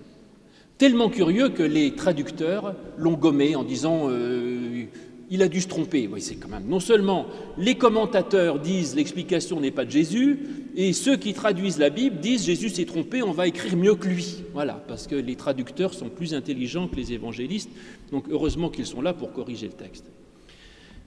Tellement 0.78 1.10
curieux 1.10 1.50
que 1.50 1.62
les 1.62 1.94
traducteurs 1.94 2.74
l'ont 2.96 3.12
gommé 3.12 3.54
en 3.54 3.62
disant 3.62 4.08
euh, 4.08 4.86
il 5.32 5.42
a 5.42 5.48
dû 5.48 5.62
se 5.62 5.66
tromper. 5.66 6.06
Oui, 6.12 6.20
c'est 6.20 6.34
quand 6.34 6.50
même. 6.50 6.66
Non 6.68 6.78
seulement 6.78 7.26
les 7.56 7.74
commentateurs 7.74 8.58
disent 8.58 8.94
l'explication 8.94 9.60
n'est 9.60 9.70
pas 9.70 9.86
de 9.86 9.90
Jésus, 9.90 10.40
et 10.76 10.92
ceux 10.92 11.16
qui 11.16 11.32
traduisent 11.32 11.78
la 11.78 11.88
Bible 11.88 12.20
disent 12.20 12.44
Jésus 12.44 12.68
s'est 12.68 12.84
trompé, 12.84 13.22
on 13.22 13.32
va 13.32 13.46
écrire 13.46 13.74
mieux 13.74 13.94
que 13.94 14.08
lui. 14.08 14.42
Voilà, 14.52 14.74
parce 14.86 15.06
que 15.06 15.14
les 15.14 15.34
traducteurs 15.34 15.94
sont 15.94 16.10
plus 16.10 16.34
intelligents 16.34 16.86
que 16.86 16.96
les 16.96 17.14
évangélistes, 17.14 17.70
donc 18.10 18.26
heureusement 18.30 18.68
qu'ils 18.68 18.84
sont 18.84 19.00
là 19.00 19.14
pour 19.14 19.32
corriger 19.32 19.68
le 19.68 19.72
texte. 19.72 20.04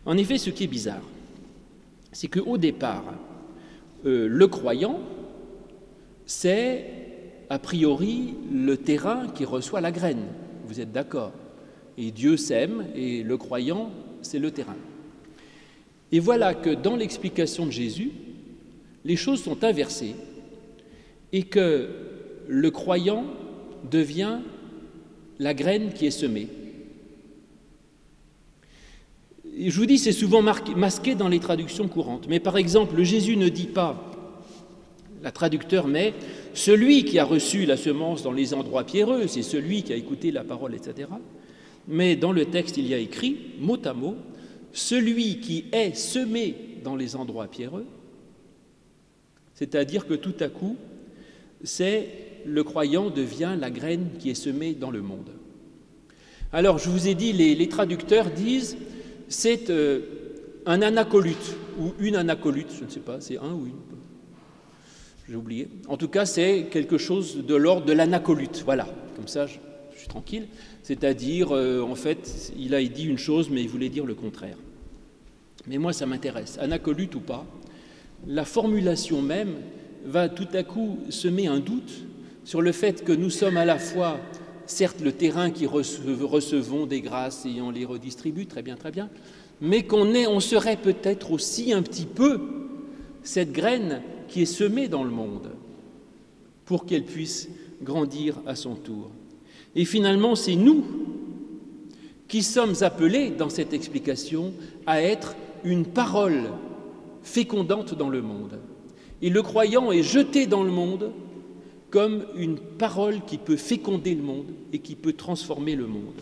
En 0.08 0.18
effet, 0.18 0.40
ce 0.40 0.50
qui 0.50 0.64
est 0.64 0.68
bizarre, 0.68 1.04
c'est 2.12 2.28
qu'au 2.28 2.58
départ, 2.58 3.06
euh, 4.08 4.28
le 4.28 4.48
croyant, 4.48 5.02
c'est 6.26 6.88
a 7.52 7.60
priori 7.60 8.34
le 8.52 8.76
terrain 8.76 9.28
qui 9.28 9.46
reçoit 9.46 9.82
la 9.82 9.92
graine. 9.92 10.24
Vous 10.66 10.82
êtes 10.82 10.92
d'accord? 10.92 11.32
Et 12.00 12.10
Dieu 12.10 12.38
sème 12.38 12.88
et 12.96 13.22
le 13.22 13.38
croyant, 13.38 13.92
c'est 14.26 14.40
le 14.40 14.52
terrain. 14.52 14.76
Et 16.12 16.20
voilà 16.20 16.54
que 16.54 16.70
dans 16.70 16.96
l'explication 16.96 17.66
de 17.66 17.72
Jésus, 17.72 18.12
les 19.04 19.16
choses 19.16 19.44
sont 19.44 19.64
inversées 19.64 20.16
et 21.32 21.44
que 21.44 21.90
le 22.48 22.72
croyant 22.72 23.26
devient 23.90 24.40
la 25.40 25.54
graine 25.54 25.94
qui 25.94 26.06
est 26.08 26.12
semée. 26.12 26.48
je 29.58 29.78
vous 29.80 29.86
dis, 29.86 29.98
c'est 29.98 30.12
souvent 30.12 30.42
masqué 30.42 31.16
dans 31.16 31.30
les 31.30 31.40
traductions 31.40 31.88
courantes. 31.88 32.28
Mais 32.28 32.40
par 32.40 32.58
exemple, 32.58 33.02
Jésus 33.04 33.38
ne 33.38 33.48
dit 33.48 33.68
pas, 33.68 34.12
la 35.24 35.32
traducteur 35.32 35.88
met, 35.88 36.14
celui 36.54 37.06
qui 37.06 37.20
a 37.20 37.26
reçu 37.26 37.66
la 37.66 37.78
semence 37.78 38.22
dans 38.22 38.32
les 38.32 38.54
endroits 38.54 38.84
pierreux, 38.84 39.28
c'est 39.28 39.44
celui 39.44 39.84
qui 39.84 39.94
a 39.94 39.96
écouté 39.96 40.32
la 40.32 40.44
parole, 40.44 40.76
etc. 40.76 41.08
Mais 41.88 42.16
dans 42.16 42.32
le 42.32 42.46
texte, 42.46 42.78
il 42.78 42.88
y 42.88 42.94
a 42.94 42.98
écrit, 42.98 43.38
mot 43.60 43.78
à 43.86 43.94
mot, 43.94 44.16
celui 44.74 45.40
qui 45.40 45.66
est 45.72 45.96
semé 45.96 46.56
dans 46.84 46.96
les 46.96 47.16
endroits 47.16 47.48
pierreux, 47.48 47.86
c'est-à-dire 49.54 50.06
que 50.06 50.14
tout 50.14 50.36
à 50.40 50.50
coup, 50.50 50.76
c'est 51.64 52.10
le 52.46 52.64
croyant 52.64 53.10
devient 53.10 53.56
la 53.60 53.72
graine 53.72 54.10
qui 54.20 54.30
est 54.30 54.36
semée 54.36 54.74
dans 54.74 54.92
le 54.92 55.02
monde. 55.02 55.30
Alors, 56.52 56.78
je 56.78 56.90
vous 56.90 57.08
ai 57.08 57.16
dit, 57.16 57.34
les, 57.34 57.70
traducteurs 57.70 58.30
disent, 58.30 58.78
c'est 59.28 59.70
euh, 59.70 60.02
un 60.66 60.82
anacolute, 60.82 61.56
ou 61.80 61.94
une 62.00 62.16
anacolute, 62.16 62.70
je 62.78 62.86
ne 62.86 62.90
sais 62.90 63.00
pas, 63.00 63.20
c'est 63.20 63.38
un 63.38 63.54
ou 63.54 63.66
une, 63.66 63.74
j'ai 65.28 65.36
oublié. 65.36 65.68
En 65.88 65.98
tout 65.98 66.08
cas, 66.08 66.26
c'est 66.26 66.68
quelque 66.70 66.98
chose 66.98 67.46
de 67.46 67.56
l'ordre 67.56 67.86
de 67.86 67.94
l'anacolute. 67.94 68.62
Voilà, 68.64 68.88
comme 69.16 69.28
ça, 69.28 69.48
je, 69.48 69.58
suis 69.98 70.08
tranquille. 70.08 70.48
C'est-à-dire, 70.86 71.48
euh, 71.52 71.82
en 71.82 71.96
fait, 71.96 72.54
il 72.60 72.76
a 72.76 72.84
dit 72.84 73.06
une 73.06 73.18
chose, 73.18 73.50
mais 73.50 73.64
il 73.64 73.68
voulait 73.68 73.90
dire 73.90 74.06
le 74.06 74.14
contraire. 74.14 74.56
Mais 75.66 75.80
moi, 75.80 75.94
ça 75.94 76.06
m'intéresse. 76.06 76.60
Anacolute 76.62 77.16
ou 77.16 77.22
pas, 77.22 77.44
la 78.28 78.46
formulation 78.46 79.24
même 79.24 79.56
va 80.06 80.30
tout 80.30 80.48
à 80.54 80.62
coup 80.62 81.00
semer 81.10 81.48
un 81.48 81.60
doute 81.60 82.04
sur 82.44 82.62
le 82.62 82.72
fait 82.72 83.04
que 83.04 83.12
nous 83.12 83.32
sommes 83.32 83.58
à 83.58 83.66
la 83.66 83.80
fois, 83.80 84.20
certes, 84.68 85.02
le 85.02 85.12
terrain 85.12 85.50
qui 85.50 85.66
recevons 85.66 86.86
des 86.86 87.02
grâces 87.02 87.48
et 87.48 87.62
on 87.62 87.72
les 87.72 87.84
redistribue, 87.84 88.46
très 88.46 88.62
bien, 88.62 88.76
très 88.76 88.92
bien, 88.92 89.10
mais 89.62 89.88
qu'on 89.88 90.14
on 90.14 90.40
serait 90.40 90.78
peut-être 90.78 91.32
aussi 91.32 91.74
un 91.74 91.82
petit 91.82 92.06
peu 92.06 92.40
cette 93.24 93.52
graine 93.52 94.04
qui 94.28 94.44
est 94.44 94.46
semée 94.46 94.88
dans 94.88 95.04
le 95.04 95.10
monde 95.10 95.50
pour 96.64 96.86
qu'elle 96.86 97.06
puisse 97.06 97.50
grandir 97.82 98.40
à 98.46 98.54
son 98.54 98.76
tour. 98.76 99.10
Et 99.76 99.86
finalement, 99.86 100.36
c'est 100.36 100.56
nous 100.56 100.84
qui 102.28 102.44
sommes 102.44 102.76
appelés 102.82 103.30
dans 103.30 103.50
cette 103.50 103.74
explication 103.74 104.54
à 104.86 105.02
être 105.02 105.36
une 105.64 105.86
parole 105.86 106.44
fécondante 107.24 107.94
dans 107.96 108.10
le 108.10 108.22
monde. 108.22 108.60
Et 109.22 109.30
le 109.30 109.42
croyant 109.42 109.92
est 109.92 110.04
jeté 110.04 110.48
dans 110.48 110.64
le 110.64 110.72
monde 110.72 111.12
comme 111.90 112.26
une 112.36 112.58
parole 112.58 113.22
qui 113.26 113.38
peut 113.38 113.56
féconder 113.56 114.16
le 114.16 114.22
monde 114.22 114.48
et 114.74 114.80
qui 114.80 114.96
peut 114.96 115.14
transformer 115.14 115.76
le 115.76 115.88
monde. 115.88 116.22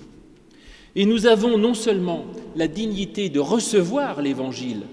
Et 0.95 1.05
nous 1.05 1.25
avons 1.25 1.57
non 1.57 1.73
seulement 1.73 2.25
la 2.55 2.67
dignité 2.67 3.29
de 3.29 3.39
recevoir 3.39 4.21
l'Évangile, 4.21 4.83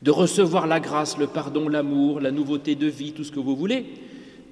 de 0.00 0.10
recevoir 0.10 0.66
la 0.66 0.80
grâce, 0.80 1.18
le 1.18 1.26
pardon, 1.26 1.68
l'amour, 1.68 2.20
la 2.20 2.30
nouveauté 2.30 2.74
de 2.74 2.86
vie, 2.86 3.12
tout 3.12 3.24
ce 3.24 3.32
que 3.32 3.40
vous 3.40 3.56
voulez, 3.56 3.84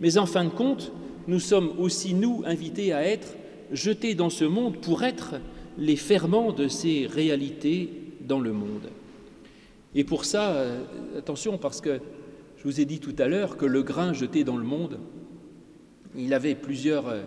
mais 0.01 0.19
en 0.19 0.27
fin 0.27 0.45
de 0.45 0.51
compte, 0.51 0.93
nous 1.27 1.41
sommes 1.41 1.73
aussi, 1.79 2.15
nous, 2.15 2.43
invités 2.45 2.93
à 2.93 3.07
être 3.07 3.37
jetés 3.73 4.15
dans 4.15 4.31
ce 4.31 4.45
monde 4.45 4.77
pour 4.79 5.05
être 5.05 5.37
les 5.79 5.97
ferments 5.97 6.53
de 6.53 6.69
ces 6.69 7.07
réalités 7.07 7.91
dans 8.21 8.41
le 8.41 8.53
monde. 8.53 8.91
Et 9.95 10.05
pour 10.05 10.25
ça, 10.25 10.53
euh, 10.53 10.83
attention, 11.19 11.59
parce 11.59 11.81
que 11.81 12.01
je 12.59 12.65
vous 12.65 12.81
ai 12.81 12.85
dit 12.85 13.01
tout 13.01 13.15
à 13.19 13.27
l'heure 13.27 13.57
que 13.57 13.67
le 13.67 13.83
grain 13.83 14.13
jeté 14.13 14.45
dans 14.45 14.57
le 14.57 14.65
monde, 14.65 14.99
il 16.17 16.35
avait 16.35 16.55
plusieurs 16.55 17.09
euh, 17.09 17.23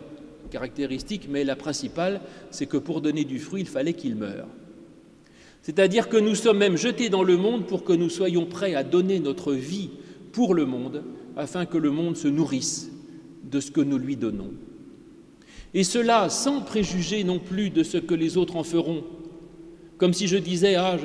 caractéristiques, 0.51 1.27
mais 1.29 1.43
la 1.43 1.55
principale, 1.55 2.21
c'est 2.51 2.65
que 2.65 2.77
pour 2.77 3.01
donner 3.01 3.23
du 3.23 3.39
fruit, 3.39 3.62
il 3.62 3.67
fallait 3.67 3.93
qu'il 3.93 4.15
meure. 4.15 4.47
C'est-à-dire 5.62 6.07
que 6.07 6.17
nous 6.17 6.36
sommes 6.36 6.60
même 6.60 6.77
jetés 6.77 7.10
dans 7.10 7.23
le 7.23 7.36
monde 7.36 7.65
pour 7.65 7.83
que 7.83 7.93
nous 7.93 8.10
soyons 8.10 8.45
prêts 8.45 8.75
à 8.75 8.83
donner 8.83 9.19
notre 9.19 9.53
vie 9.53 9.89
pour 10.31 10.53
le 10.53 10.65
monde, 10.65 11.03
afin 11.36 11.65
que 11.65 11.77
le 11.77 11.91
monde 11.91 12.15
se 12.15 12.27
nourrisse 12.27 12.91
de 13.49 13.60
ce 13.60 13.71
que 13.71 13.81
nous 13.81 13.97
lui 13.97 14.15
donnons. 14.15 14.51
Et 15.73 15.83
cela 15.83 16.29
sans 16.29 16.62
préjuger 16.62 17.23
non 17.23 17.39
plus 17.39 17.69
de 17.69 17.83
ce 17.83 17.97
que 17.97 18.13
les 18.13 18.38
autres 18.38 18.55
en 18.55 18.63
feront. 18.63 19.03
Comme 19.97 20.13
si 20.13 20.27
je 20.27 20.38
disais, 20.38 20.75
ah, 20.75 20.97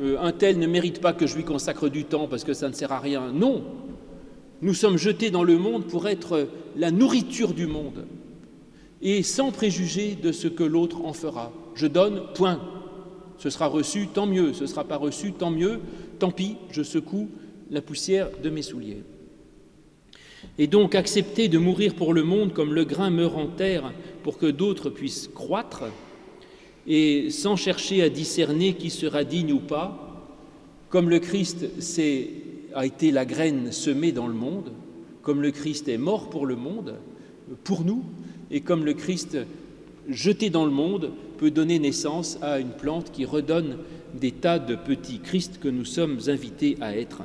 euh, 0.00 0.16
un 0.20 0.32
tel 0.32 0.58
ne 0.58 0.66
mérite 0.66 1.00
pas 1.00 1.12
que 1.12 1.26
je 1.26 1.36
lui 1.36 1.44
consacre 1.44 1.88
du 1.88 2.04
temps 2.04 2.28
parce 2.28 2.44
que 2.44 2.54
ça 2.54 2.68
ne 2.68 2.74
sert 2.74 2.92
à 2.92 3.00
rien. 3.00 3.32
Non, 3.32 3.64
nous 4.62 4.74
sommes 4.74 4.98
jetés 4.98 5.30
dans 5.30 5.44
le 5.44 5.58
monde 5.58 5.86
pour 5.86 6.08
être 6.08 6.48
la 6.76 6.90
nourriture 6.90 7.54
du 7.54 7.66
monde 7.66 8.06
et 9.02 9.22
sans 9.22 9.50
préjuger 9.50 10.16
de 10.20 10.32
ce 10.32 10.48
que 10.48 10.64
l'autre 10.64 11.04
en 11.04 11.12
fera. 11.12 11.52
Je 11.74 11.86
donne, 11.86 12.22
point. 12.34 12.60
Ce 13.36 13.50
sera 13.50 13.66
reçu, 13.66 14.06
tant 14.06 14.26
mieux. 14.26 14.52
Ce 14.52 14.62
ne 14.62 14.66
sera 14.66 14.84
pas 14.84 14.96
reçu, 14.96 15.32
tant 15.32 15.50
mieux. 15.50 15.80
Tant 16.18 16.30
pis, 16.30 16.56
je 16.70 16.82
secoue 16.82 17.28
la 17.70 17.82
poussière 17.82 18.30
de 18.42 18.48
mes 18.48 18.62
souliers. 18.62 19.02
Et 20.58 20.66
donc 20.66 20.94
accepter 20.94 21.48
de 21.48 21.58
mourir 21.58 21.94
pour 21.94 22.14
le 22.14 22.22
monde 22.22 22.52
comme 22.52 22.74
le 22.74 22.84
grain 22.84 23.10
meurt 23.10 23.36
en 23.36 23.46
terre 23.46 23.92
pour 24.22 24.38
que 24.38 24.46
d'autres 24.46 24.90
puissent 24.90 25.28
croître, 25.34 25.84
et 26.86 27.30
sans 27.30 27.56
chercher 27.56 28.02
à 28.02 28.08
discerner 28.08 28.74
qui 28.74 28.90
sera 28.90 29.24
digne 29.24 29.52
ou 29.52 29.60
pas, 29.60 30.30
comme 30.90 31.10
le 31.10 31.18
Christ 31.18 31.66
a 32.74 32.86
été 32.86 33.10
la 33.10 33.24
graine 33.24 33.72
semée 33.72 34.12
dans 34.12 34.26
le 34.26 34.34
monde, 34.34 34.72
comme 35.22 35.42
le 35.42 35.50
Christ 35.50 35.88
est 35.88 35.98
mort 35.98 36.30
pour 36.30 36.46
le 36.46 36.56
monde, 36.56 36.94
pour 37.64 37.84
nous, 37.84 38.04
et 38.50 38.60
comme 38.60 38.84
le 38.84 38.94
Christ 38.94 39.38
jeté 40.08 40.50
dans 40.50 40.64
le 40.64 40.70
monde 40.70 41.10
peut 41.38 41.50
donner 41.50 41.78
naissance 41.78 42.38
à 42.42 42.60
une 42.60 42.70
plante 42.70 43.10
qui 43.10 43.24
redonne 43.24 43.78
des 44.14 44.32
tas 44.32 44.58
de 44.58 44.76
petits 44.76 45.18
Christ 45.18 45.58
que 45.58 45.68
nous 45.68 45.84
sommes 45.84 46.18
invités 46.28 46.76
à 46.80 46.96
être. 46.96 47.22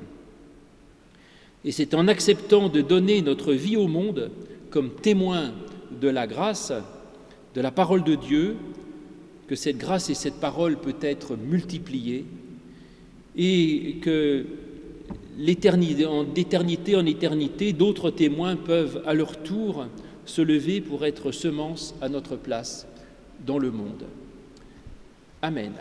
Et 1.65 1.71
c'est 1.71 1.93
en 1.93 2.07
acceptant 2.07 2.69
de 2.69 2.81
donner 2.81 3.21
notre 3.21 3.53
vie 3.53 3.77
au 3.77 3.87
monde 3.87 4.31
comme 4.69 4.91
témoin 4.91 5.51
de 5.99 6.07
la 6.07 6.27
grâce, 6.27 6.71
de 7.53 7.61
la 7.61 7.71
parole 7.71 8.03
de 8.03 8.15
Dieu, 8.15 8.55
que 9.47 9.55
cette 9.55 9.77
grâce 9.77 10.09
et 10.09 10.13
cette 10.13 10.39
parole 10.39 10.77
peut 10.77 10.95
être 11.01 11.35
multipliée 11.35 12.25
et 13.35 13.95
que 14.01 14.45
l'éternité, 15.37 16.07
d'éternité 16.33 16.95
en 16.95 17.05
éternité, 17.05 17.73
d'autres 17.73 18.11
témoins 18.11 18.55
peuvent 18.55 19.01
à 19.05 19.13
leur 19.13 19.41
tour 19.41 19.87
se 20.25 20.41
lever 20.41 20.81
pour 20.81 21.05
être 21.05 21.31
semence 21.31 21.95
à 22.01 22.09
notre 22.09 22.35
place 22.35 22.87
dans 23.45 23.57
le 23.57 23.71
monde. 23.71 24.05
Amen. 25.41 25.71